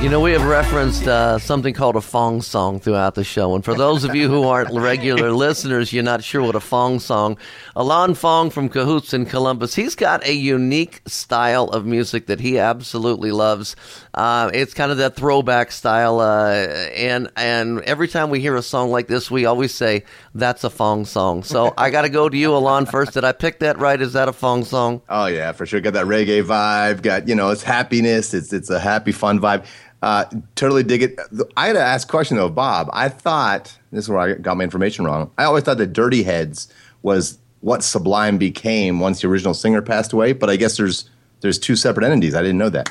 [0.00, 3.56] You know, we have referenced uh, something called a Fong song throughout the show.
[3.56, 7.00] And for those of you who aren't regular listeners, you're not sure what a Fong
[7.00, 7.36] song.
[7.74, 12.60] Alon Fong from Cahoots in Columbus, he's got a unique style of music that he
[12.60, 13.74] absolutely loves.
[14.14, 16.20] Uh, it's kind of that throwback style.
[16.20, 16.52] Uh,
[16.94, 20.70] and, and every time we hear a song like this, we always say, that's a
[20.70, 21.42] Fong song.
[21.42, 23.14] So I got to go to you, Alon, first.
[23.14, 24.00] Did I pick that right?
[24.00, 25.02] Is that a Fong song?
[25.08, 25.80] Oh yeah, for sure.
[25.80, 27.02] Got that reggae vibe.
[27.02, 28.32] Got you know, it's happiness.
[28.32, 29.66] It's it's a happy, fun vibe.
[30.00, 30.24] Uh,
[30.54, 31.18] totally dig it.
[31.56, 32.88] I had to ask a question though, Bob.
[32.92, 35.30] I thought this is where I got my information wrong.
[35.38, 36.72] I always thought that Dirty Heads
[37.02, 40.32] was what Sublime became once the original singer passed away.
[40.32, 42.34] But I guess there's there's two separate entities.
[42.34, 42.90] I didn't know that.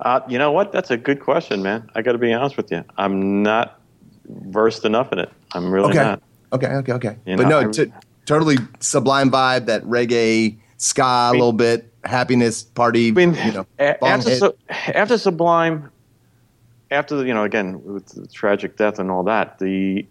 [0.00, 0.72] Uh, you know what?
[0.72, 1.88] That's a good question, man.
[1.94, 2.84] I got to be honest with you.
[2.96, 3.80] I'm not
[4.26, 5.30] versed enough in it.
[5.52, 5.98] I'm really okay.
[5.98, 6.22] not.
[6.52, 6.66] Okay.
[6.66, 6.92] Okay.
[6.92, 7.16] Okay.
[7.24, 7.92] You but know, no, I- t-
[8.26, 9.66] totally Sublime vibe.
[9.66, 13.02] That reggae, ska, a little bit, happiness, party.
[13.02, 14.30] you know, A- bong after.
[14.30, 15.90] Su- after Sublime,
[16.90, 20.06] after the, you know again with the tragic death and all that, the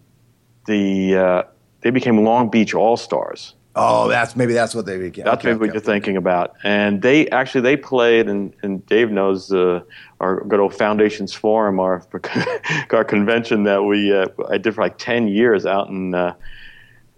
[0.68, 1.44] the uh,
[1.82, 3.54] they became Long Beach All Stars.
[3.78, 5.26] Oh, that's maybe that's what they became.
[5.26, 6.56] That's okay, maybe what you're thinking about.
[6.64, 9.82] And they actually they played, and, and Dave knows uh,
[10.22, 12.02] our good old Foundations Forum, our
[12.92, 16.36] our convention that we uh, I did for like ten years out in uh,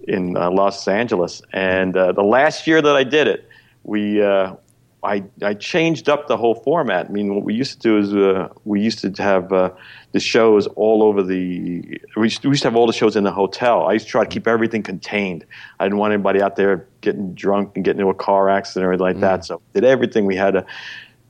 [0.07, 1.43] in uh, Los Angeles.
[1.53, 3.47] And uh, the last year that I did it,
[3.84, 4.55] we uh,
[5.04, 7.06] I I changed up the whole format.
[7.06, 9.70] I mean, what we used to do is uh, we used to have uh,
[10.12, 12.00] the shows all over the.
[12.16, 13.88] We used, we used to have all the shows in the hotel.
[13.88, 15.45] I used to try to keep everything contained.
[15.80, 18.93] I didn't want anybody out there getting drunk and getting into a car accident or
[18.93, 19.45] anything like that.
[19.45, 20.26] So did everything.
[20.26, 20.66] We had a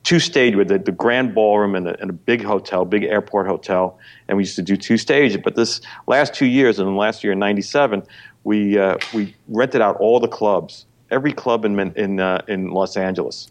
[0.02, 3.46] two stage with the, the grand ballroom and a, and a big hotel, big airport
[3.46, 5.36] hotel, and we used to do two stages.
[5.44, 8.02] But this last two years, and the last year in '97,
[8.44, 12.96] we uh, we rented out all the clubs, every club in in uh, in Los
[12.96, 13.50] Angeles,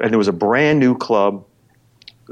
[0.00, 1.44] and there was a brand new club,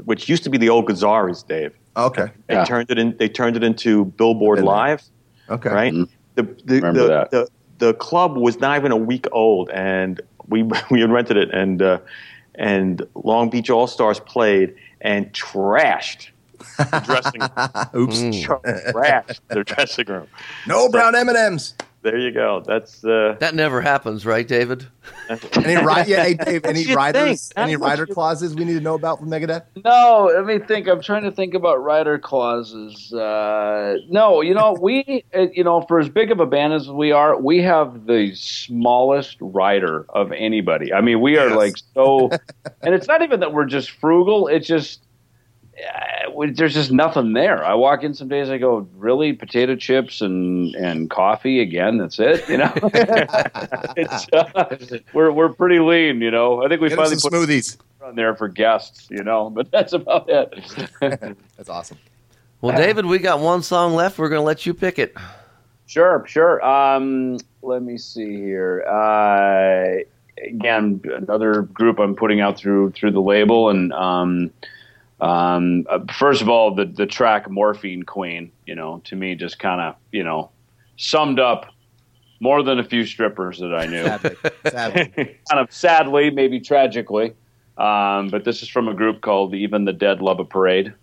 [0.03, 1.75] which used to be the old Gazzarri's, Dave.
[1.97, 2.27] Okay.
[2.47, 3.15] They turned it in.
[3.17, 5.03] They turned it into Billboard Live.
[5.49, 5.69] Okay.
[5.69, 5.93] Right.
[6.35, 7.31] The the Remember the, that.
[7.31, 7.47] the
[7.77, 11.81] the club was not even a week old, and we we had rented it, and
[11.81, 11.99] uh,
[12.55, 16.29] and Long Beach All Stars played and trashed
[16.77, 17.41] the dressing.
[17.95, 18.19] Oops.
[18.45, 20.27] trashed their dressing room.
[20.67, 21.75] No brown M and M's.
[22.05, 22.61] There you go.
[22.63, 24.85] That's uh, That never happens, right, David?
[25.29, 28.79] Any ri- yeah, hey Dave, any What riders, any rider you- clauses we need to
[28.79, 29.63] know about from Megadeth?
[29.83, 30.87] No, let me think.
[30.87, 33.11] I'm trying to think about rider clauses.
[33.11, 36.89] Uh, no, you know, we, uh, you know, for as big of a band as
[36.89, 40.93] we are, we have the smallest rider of anybody.
[40.93, 42.29] I mean, we are like so,
[42.83, 44.47] and it's not even that we're just frugal.
[44.47, 45.04] It's just, we,
[46.53, 47.63] there's just nothing there.
[47.63, 51.97] I walk in some days, I go, really, potato chips and and coffee again.
[51.97, 52.47] That's it.
[52.49, 52.71] You know,
[53.95, 54.77] it's, uh,
[55.13, 56.21] we're we're pretty lean.
[56.21, 57.77] You know, I think we Get finally some put smoothies.
[58.01, 59.07] on there for guests.
[59.09, 60.53] You know, but that's about it.
[61.57, 61.97] That's awesome.
[62.61, 64.17] Well, David, we got one song left.
[64.17, 65.15] We're going to let you pick it.
[65.85, 66.65] Sure, sure.
[66.65, 68.81] Um, let me see here.
[68.87, 70.03] Uh,
[70.43, 74.51] again, another group I'm putting out through through the label, and um,
[75.21, 79.59] um, uh, first of all, the the track "Morphine Queen," you know, to me, just
[79.59, 80.51] kind of you know
[80.97, 81.67] summed up
[82.39, 84.03] more than a few strippers that I knew.
[84.03, 84.35] Sadly,
[84.69, 85.39] sadly.
[85.49, 87.33] kind of sadly, maybe tragically.
[87.77, 90.93] Um, but this is from a group called Even the Dead Love a Parade.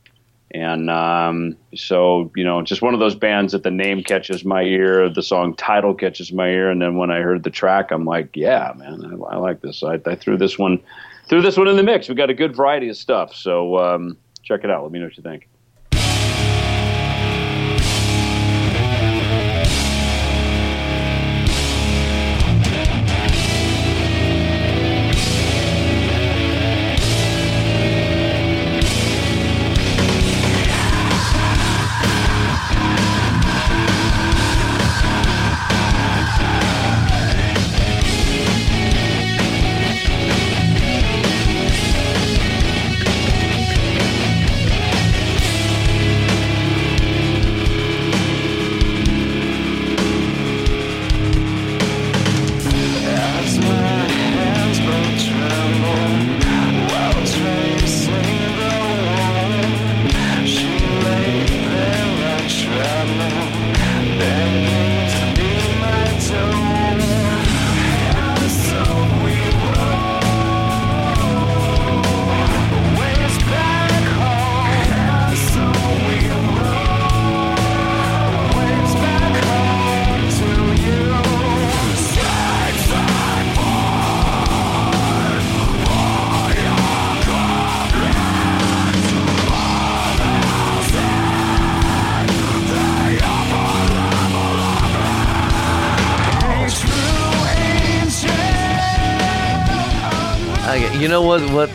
[0.55, 4.63] And um, so, you know, just one of those bands that the name catches my
[4.63, 8.05] ear, the song title catches my ear, and then when I heard the track, I'm
[8.05, 9.83] like, yeah, man, I, I like this.
[9.83, 10.79] I, I threw this one,
[11.33, 12.11] threw this one in the mix.
[12.11, 13.35] We got a good variety of stuff.
[13.35, 14.83] So um, check it out.
[14.83, 15.49] Let me know what you think.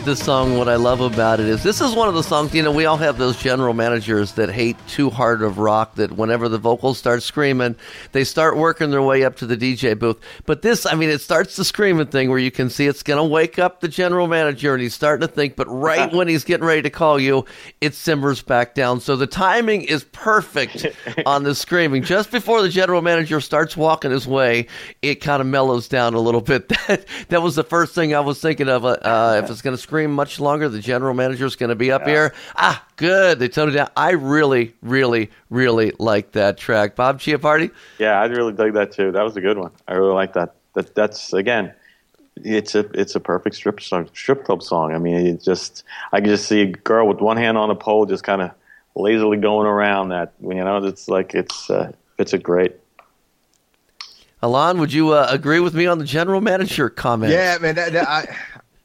[0.08, 0.56] This song?
[0.56, 2.54] What I love about it is this is one of the songs.
[2.54, 5.96] You know, we all have those general managers that hate too hard of rock.
[5.96, 7.76] That whenever the vocals start screaming,
[8.12, 10.18] they start working their way up to the DJ booth.
[10.46, 13.18] But this, I mean, it starts the screaming thing where you can see it's going
[13.18, 15.56] to wake up the general manager, and he's starting to think.
[15.56, 17.44] But right when he's getting ready to call you,
[17.82, 19.00] it simmers back down.
[19.02, 20.86] So the timing is perfect
[21.26, 22.02] on the screaming.
[22.02, 24.68] Just before the general manager starts walking his way,
[25.02, 26.72] it kind of mellows down a little bit.
[26.88, 28.86] That that was the first thing I was thinking of.
[28.86, 31.76] Uh, uh, if it's going to scream much longer, the general manager is going to
[31.76, 32.34] be up here.
[32.56, 33.38] Ah, good.
[33.38, 33.90] They toned it down.
[33.96, 36.96] I really, really, really like that track.
[36.96, 37.70] Bob Chiappardi?
[37.98, 39.12] Yeah, I really dug that too.
[39.12, 39.72] That was a good one.
[39.86, 40.54] I really like that.
[40.74, 41.72] That that's again,
[42.36, 44.92] it's a it's a perfect strip song, strip club song.
[44.94, 47.74] I mean, it just I can just see a girl with one hand on a
[47.74, 48.50] pole, just kind of
[48.94, 50.10] lazily going around.
[50.10, 52.76] That you know, it's like it's uh, it's a great.
[54.40, 57.32] Alon, would you uh, agree with me on the general manager comment?
[57.32, 57.74] Yeah, man.
[57.74, 58.36] That, that, I,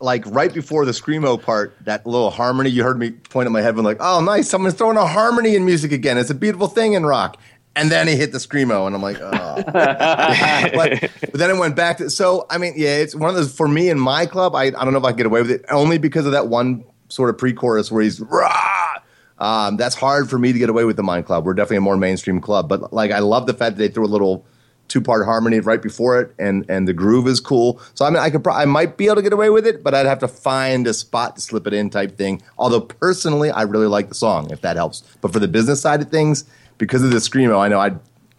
[0.04, 3.62] like right before the screamo part, that little harmony you heard me point at my
[3.62, 6.18] head, and like, oh, nice, someone's throwing a harmony in music again.
[6.18, 7.38] It's a beautiful thing in rock.
[7.76, 9.64] And then he hit the screamo, and I'm like, oh.
[9.66, 12.10] but, but then it went back to.
[12.10, 14.54] So I mean, yeah, it's one of those for me in my club.
[14.54, 16.50] I, I don't know if I can get away with it only because of that
[16.50, 19.02] one sort of pre-chorus where he's rah.
[19.40, 21.46] Um, that's hard for me to get away with the Mind Club.
[21.46, 24.06] We're definitely a more mainstream club, but like I love the fact that they threw
[24.06, 24.46] a little
[24.88, 27.80] two-part harmony right before it, and and the groove is cool.
[27.96, 29.84] So I mean, I could pro- I might be able to get away with it,
[29.84, 32.42] but I'd have to find a spot to slip it in, type thing.
[32.58, 35.04] Although personally, I really like the song, if that helps.
[35.22, 36.46] But for the business side of things,
[36.78, 37.92] because of the screamo, I know I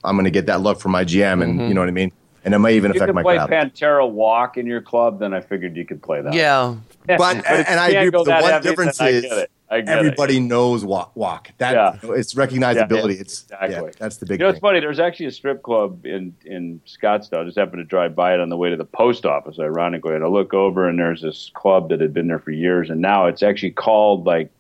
[0.05, 1.69] I'm going to get that look from my GM, and Mhm.
[1.69, 2.13] you know what I mean.
[2.45, 3.51] And it may even you affect could my play crowd.
[3.51, 6.35] Pantera Walk in your club, then I figured you could play that.
[6.35, 6.77] Yeah,
[7.07, 8.25] But if and I you can't agree.
[8.25, 9.51] The one heavy, difference I is get it.
[9.71, 9.99] I get it.
[9.99, 11.17] everybody knows walk.
[11.17, 11.99] Walk that Yeah.
[12.03, 13.15] you know, it's recognizability.
[13.15, 13.71] Yeah, it's exactly.
[13.75, 14.61] yeah, that's the big You know, it's thing.
[14.61, 14.81] funny.
[14.81, 17.41] There's actually a strip club in in Scottsdale.
[17.41, 19.59] I just happened to drive by it on the way to the post office.
[19.59, 22.91] Ironically, and I look over and there's this club that had been there for years,
[22.91, 24.51] and now it's actually called like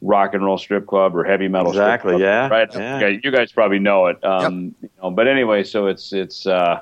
[0.00, 1.72] rock and roll strip club or heavy metal.
[1.72, 2.68] strip Exactly, club, yeah, Right.
[2.74, 2.98] yeah.
[2.98, 4.22] You, guys, you guys probably know it.
[4.24, 6.80] Um, you know, but anyway, so it's it's uh,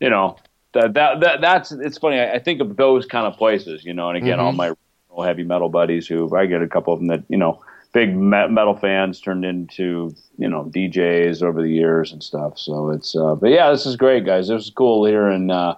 [0.00, 0.36] you know
[0.72, 2.18] that, that that that's it's funny.
[2.18, 3.84] I, I think of those kind of places.
[3.84, 4.56] You know, and again, all Mhm.
[4.56, 7.60] my heavy metal buddies who I get a couple of them that you know
[7.92, 12.58] big metal fans turned into you know DJs over the years and stuff.
[12.58, 14.48] So it's uh, but yeah, this is great, guys.
[14.48, 15.74] This is cool hearing uh,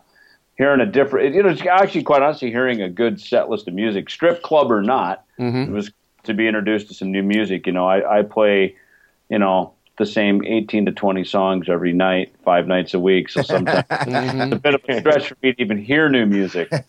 [0.59, 1.35] hearing a different.
[1.35, 4.71] You know, it's actually quite honestly hearing a good set list of music, strip club
[4.71, 5.25] or not.
[5.69, 5.91] It was
[6.25, 7.67] to be introduced to some new music.
[7.67, 8.77] You know, I, I play
[9.31, 13.29] you know the same 18 to 20 songs every night, five nights a week.
[13.29, 16.69] So sometimes it's a bit of a stretch for me to even hear new music.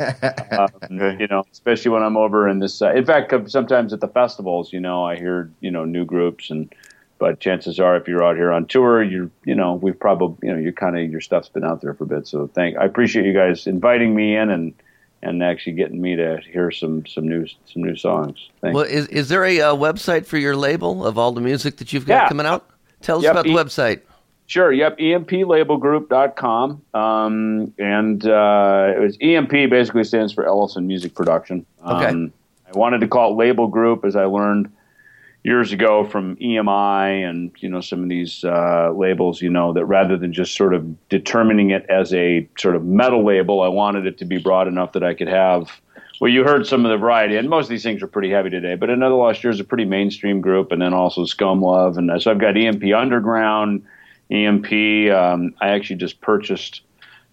[0.52, 0.70] Um,
[1.18, 2.82] you know, especially when I'm over in this.
[2.82, 6.50] Uh, in fact, sometimes at the festivals, you know, I hear you know new groups,
[6.50, 6.72] and
[7.20, 10.54] but chances are, if you're out here on tour, you're you know we've probably you
[10.54, 12.28] know you're kind of your stuff's been out there for a bit.
[12.28, 14.74] So thank I appreciate you guys inviting me in and
[15.24, 18.50] and actually getting me to hear some some new some new songs.
[18.62, 21.78] Thank Well, is is there a uh, website for your label of all the music
[21.78, 22.28] that you've got Yeah.
[22.28, 22.68] coming out?
[23.02, 24.02] Tell us Yep, about the e- website.
[24.48, 24.72] Sure.
[24.72, 24.98] Yep.
[24.98, 26.82] EMPLabelgroup.com.
[26.94, 31.66] Um, and uh, it was EMP basically stands for Ellefson Music Production.
[31.86, 32.08] Okay.
[32.08, 32.34] Um,
[32.74, 34.72] I wanted to call it Label Group as I learned
[35.44, 39.42] years ago from EMI and you know some of these uh, labels.
[39.42, 43.26] You know that rather than just sort of determining it as a sort of metal
[43.26, 45.82] label, I wanted it to be broad enough that I could have.
[46.22, 48.52] Well, you heard some of the variety, and most of these things are pretty heavy
[48.52, 48.76] today.
[48.76, 52.12] But Another Lost Year is a pretty mainstream group, and then also Scum Love, and
[52.12, 53.84] uh, so I've got EMP Underground,
[54.30, 54.72] EMP.
[55.12, 56.82] Um, I actually just purchased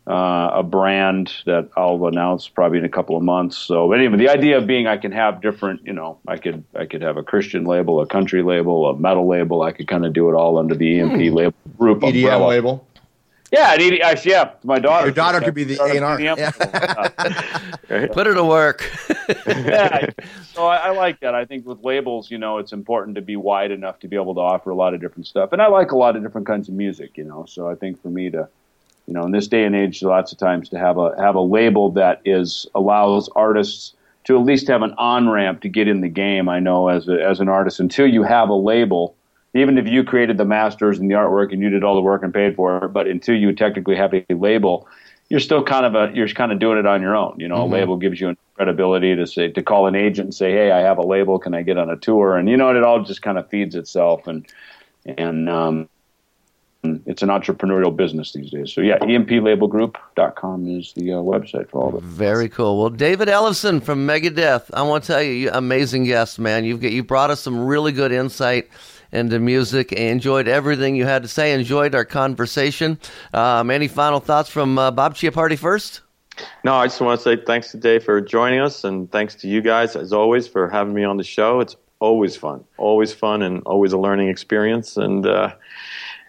[0.06, 3.58] uh, a brand that I'll announce probably in a couple of months.
[3.58, 6.86] So anyway, the idea of being I can have different, you know, I could I
[6.86, 9.60] could have a Christian label, a country label, a metal label.
[9.60, 11.34] I could kind of do it all under the EMP Hmm.
[11.36, 12.48] label group EDM umbrella.
[12.48, 12.87] label.
[13.50, 15.06] Yeah, an ED, actually, yeah, my daughter.
[15.06, 16.18] Your daughter could be the A&R.
[18.12, 18.90] Put her to work.
[19.46, 20.10] yeah.
[20.52, 21.34] So I, I like that.
[21.34, 24.34] I think with labels, you know, it's important to be wide enough to be able
[24.34, 25.52] to offer a lot of different stuff.
[25.52, 27.46] And I like a lot of different kinds of music, you know.
[27.48, 28.48] So I think for me to,
[29.06, 31.40] you know, in this day and age, lots of times to have a have a
[31.40, 33.94] label that is allows artists
[34.24, 36.50] to at least have an on ramp to get in the game.
[36.50, 39.14] I know as a, as an artist, until you have a label,
[39.54, 42.22] even if you created the masters and the artwork and you did all the work
[42.22, 44.86] and paid for it, but until you technically have a label,
[45.30, 47.34] you're still kind of a you're kind of doing it on your own.
[47.38, 47.70] You know, Mhm.
[47.70, 50.80] a label gives you credibility to say to call an agent and say, "Hey, I
[50.80, 51.38] have a label.
[51.38, 53.74] Can I get on a tour?" And you know, it all just kind of feeds
[53.74, 54.46] itself, and
[55.04, 55.88] and um,
[56.82, 58.72] it's an entrepreneurial business these days.
[58.72, 62.02] So yeah, emplabelgroup.com is the uh, website for all of it.
[62.02, 62.78] Very cool.
[62.78, 66.64] Well, David Ellefson from Megadeth, I want to tell you, you amazing guest, man.
[66.64, 68.68] You've got, you brought us some really good insight
[69.12, 69.92] into music.
[69.96, 71.52] I enjoyed everything you had to say.
[71.52, 72.98] Enjoyed our conversation.
[73.32, 76.02] Um, any final thoughts from uh, Bob Chiappardi first?
[76.64, 79.60] No, I just want to say thanks today for joining us, and thanks to you
[79.60, 81.60] guys as always for having me on the show.
[81.60, 84.96] It's always fun, always fun, and always a learning experience.
[84.96, 85.54] And uh,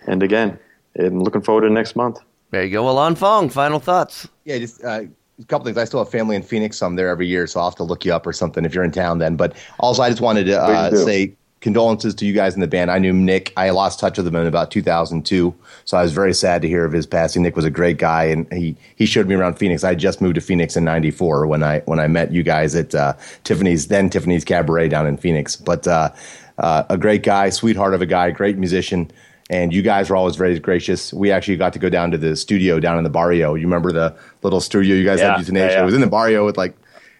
[0.08, 0.58] and again,
[0.96, 2.20] and looking forward to next month.
[2.52, 2.84] There you go.
[2.84, 4.28] Well, on Fong, final thoughts.
[4.46, 5.04] Yeah, just uh,
[5.40, 5.78] a couple things.
[5.78, 6.78] I still have family in Phoenix.
[6.78, 8.74] So I'm there every year, so I'll have to look you up or something if
[8.74, 9.36] you're in town then.
[9.36, 12.90] But also, I just wanted to uh, say condolences to you guys in the band.
[12.90, 13.52] I knew Nick.
[13.58, 15.54] I lost touch with him in about 2002,
[15.86, 17.44] so I was very sad to hear of his passing.
[17.44, 19.84] Nick was a great guy, and he he showed me around Phoenix.
[19.84, 22.96] I just moved to Phoenix in '94 when I when I met you guys at
[22.96, 25.56] uh, Tiffany's, then Tiffany's Cabaret down in Phoenix.
[25.56, 26.10] But uh,
[26.58, 29.12] uh, a great guy, sweetheart of a guy, great musician.
[29.52, 31.12] And you guys were always very gracious.
[31.12, 33.56] We actually got to go down to the studio down in the barrio.
[33.56, 35.56] You remember the little studio you guys Yeah, had Youthanasia?
[35.56, 35.82] yeah, yeah.
[35.82, 36.76] It was in the barrio with like,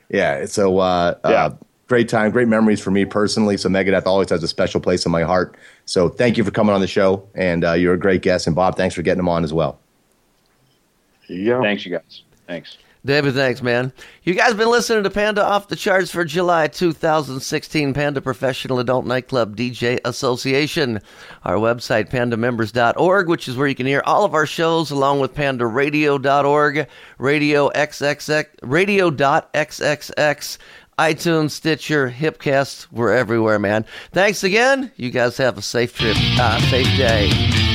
[0.10, 0.46] yeah.
[0.46, 1.50] So uh, Yeah.
[1.90, 3.58] Great time, great memories for me personally.
[3.58, 5.58] So Megadeth always has a special place in my heart.
[5.86, 8.48] So thank you for coming on the show, and uh, you're a great guest.
[8.48, 9.80] And Bob, thanks for getting him on as well.
[11.28, 11.62] Yeah.
[11.62, 12.24] Thanks, you guys.
[12.48, 12.78] Thanks.
[13.06, 13.94] David, thanks, man.
[14.24, 19.06] You guys been listening to Panda Off the Charts for July 2016 Panda Professional Adult
[19.06, 21.00] Nightclub DJ Association.
[21.46, 25.34] Our website, pandamembers.org, which is where you can hear all of our shows along with
[25.34, 26.88] pandaradio.org,
[27.18, 30.58] radio XXX, radio.xxx,
[31.00, 32.88] iTunes, Stitcher, Hipcast.
[32.92, 33.86] We're everywhere, man.
[34.12, 34.92] Thanks again.
[34.98, 37.69] You guys have a safe trip, uh, safe day.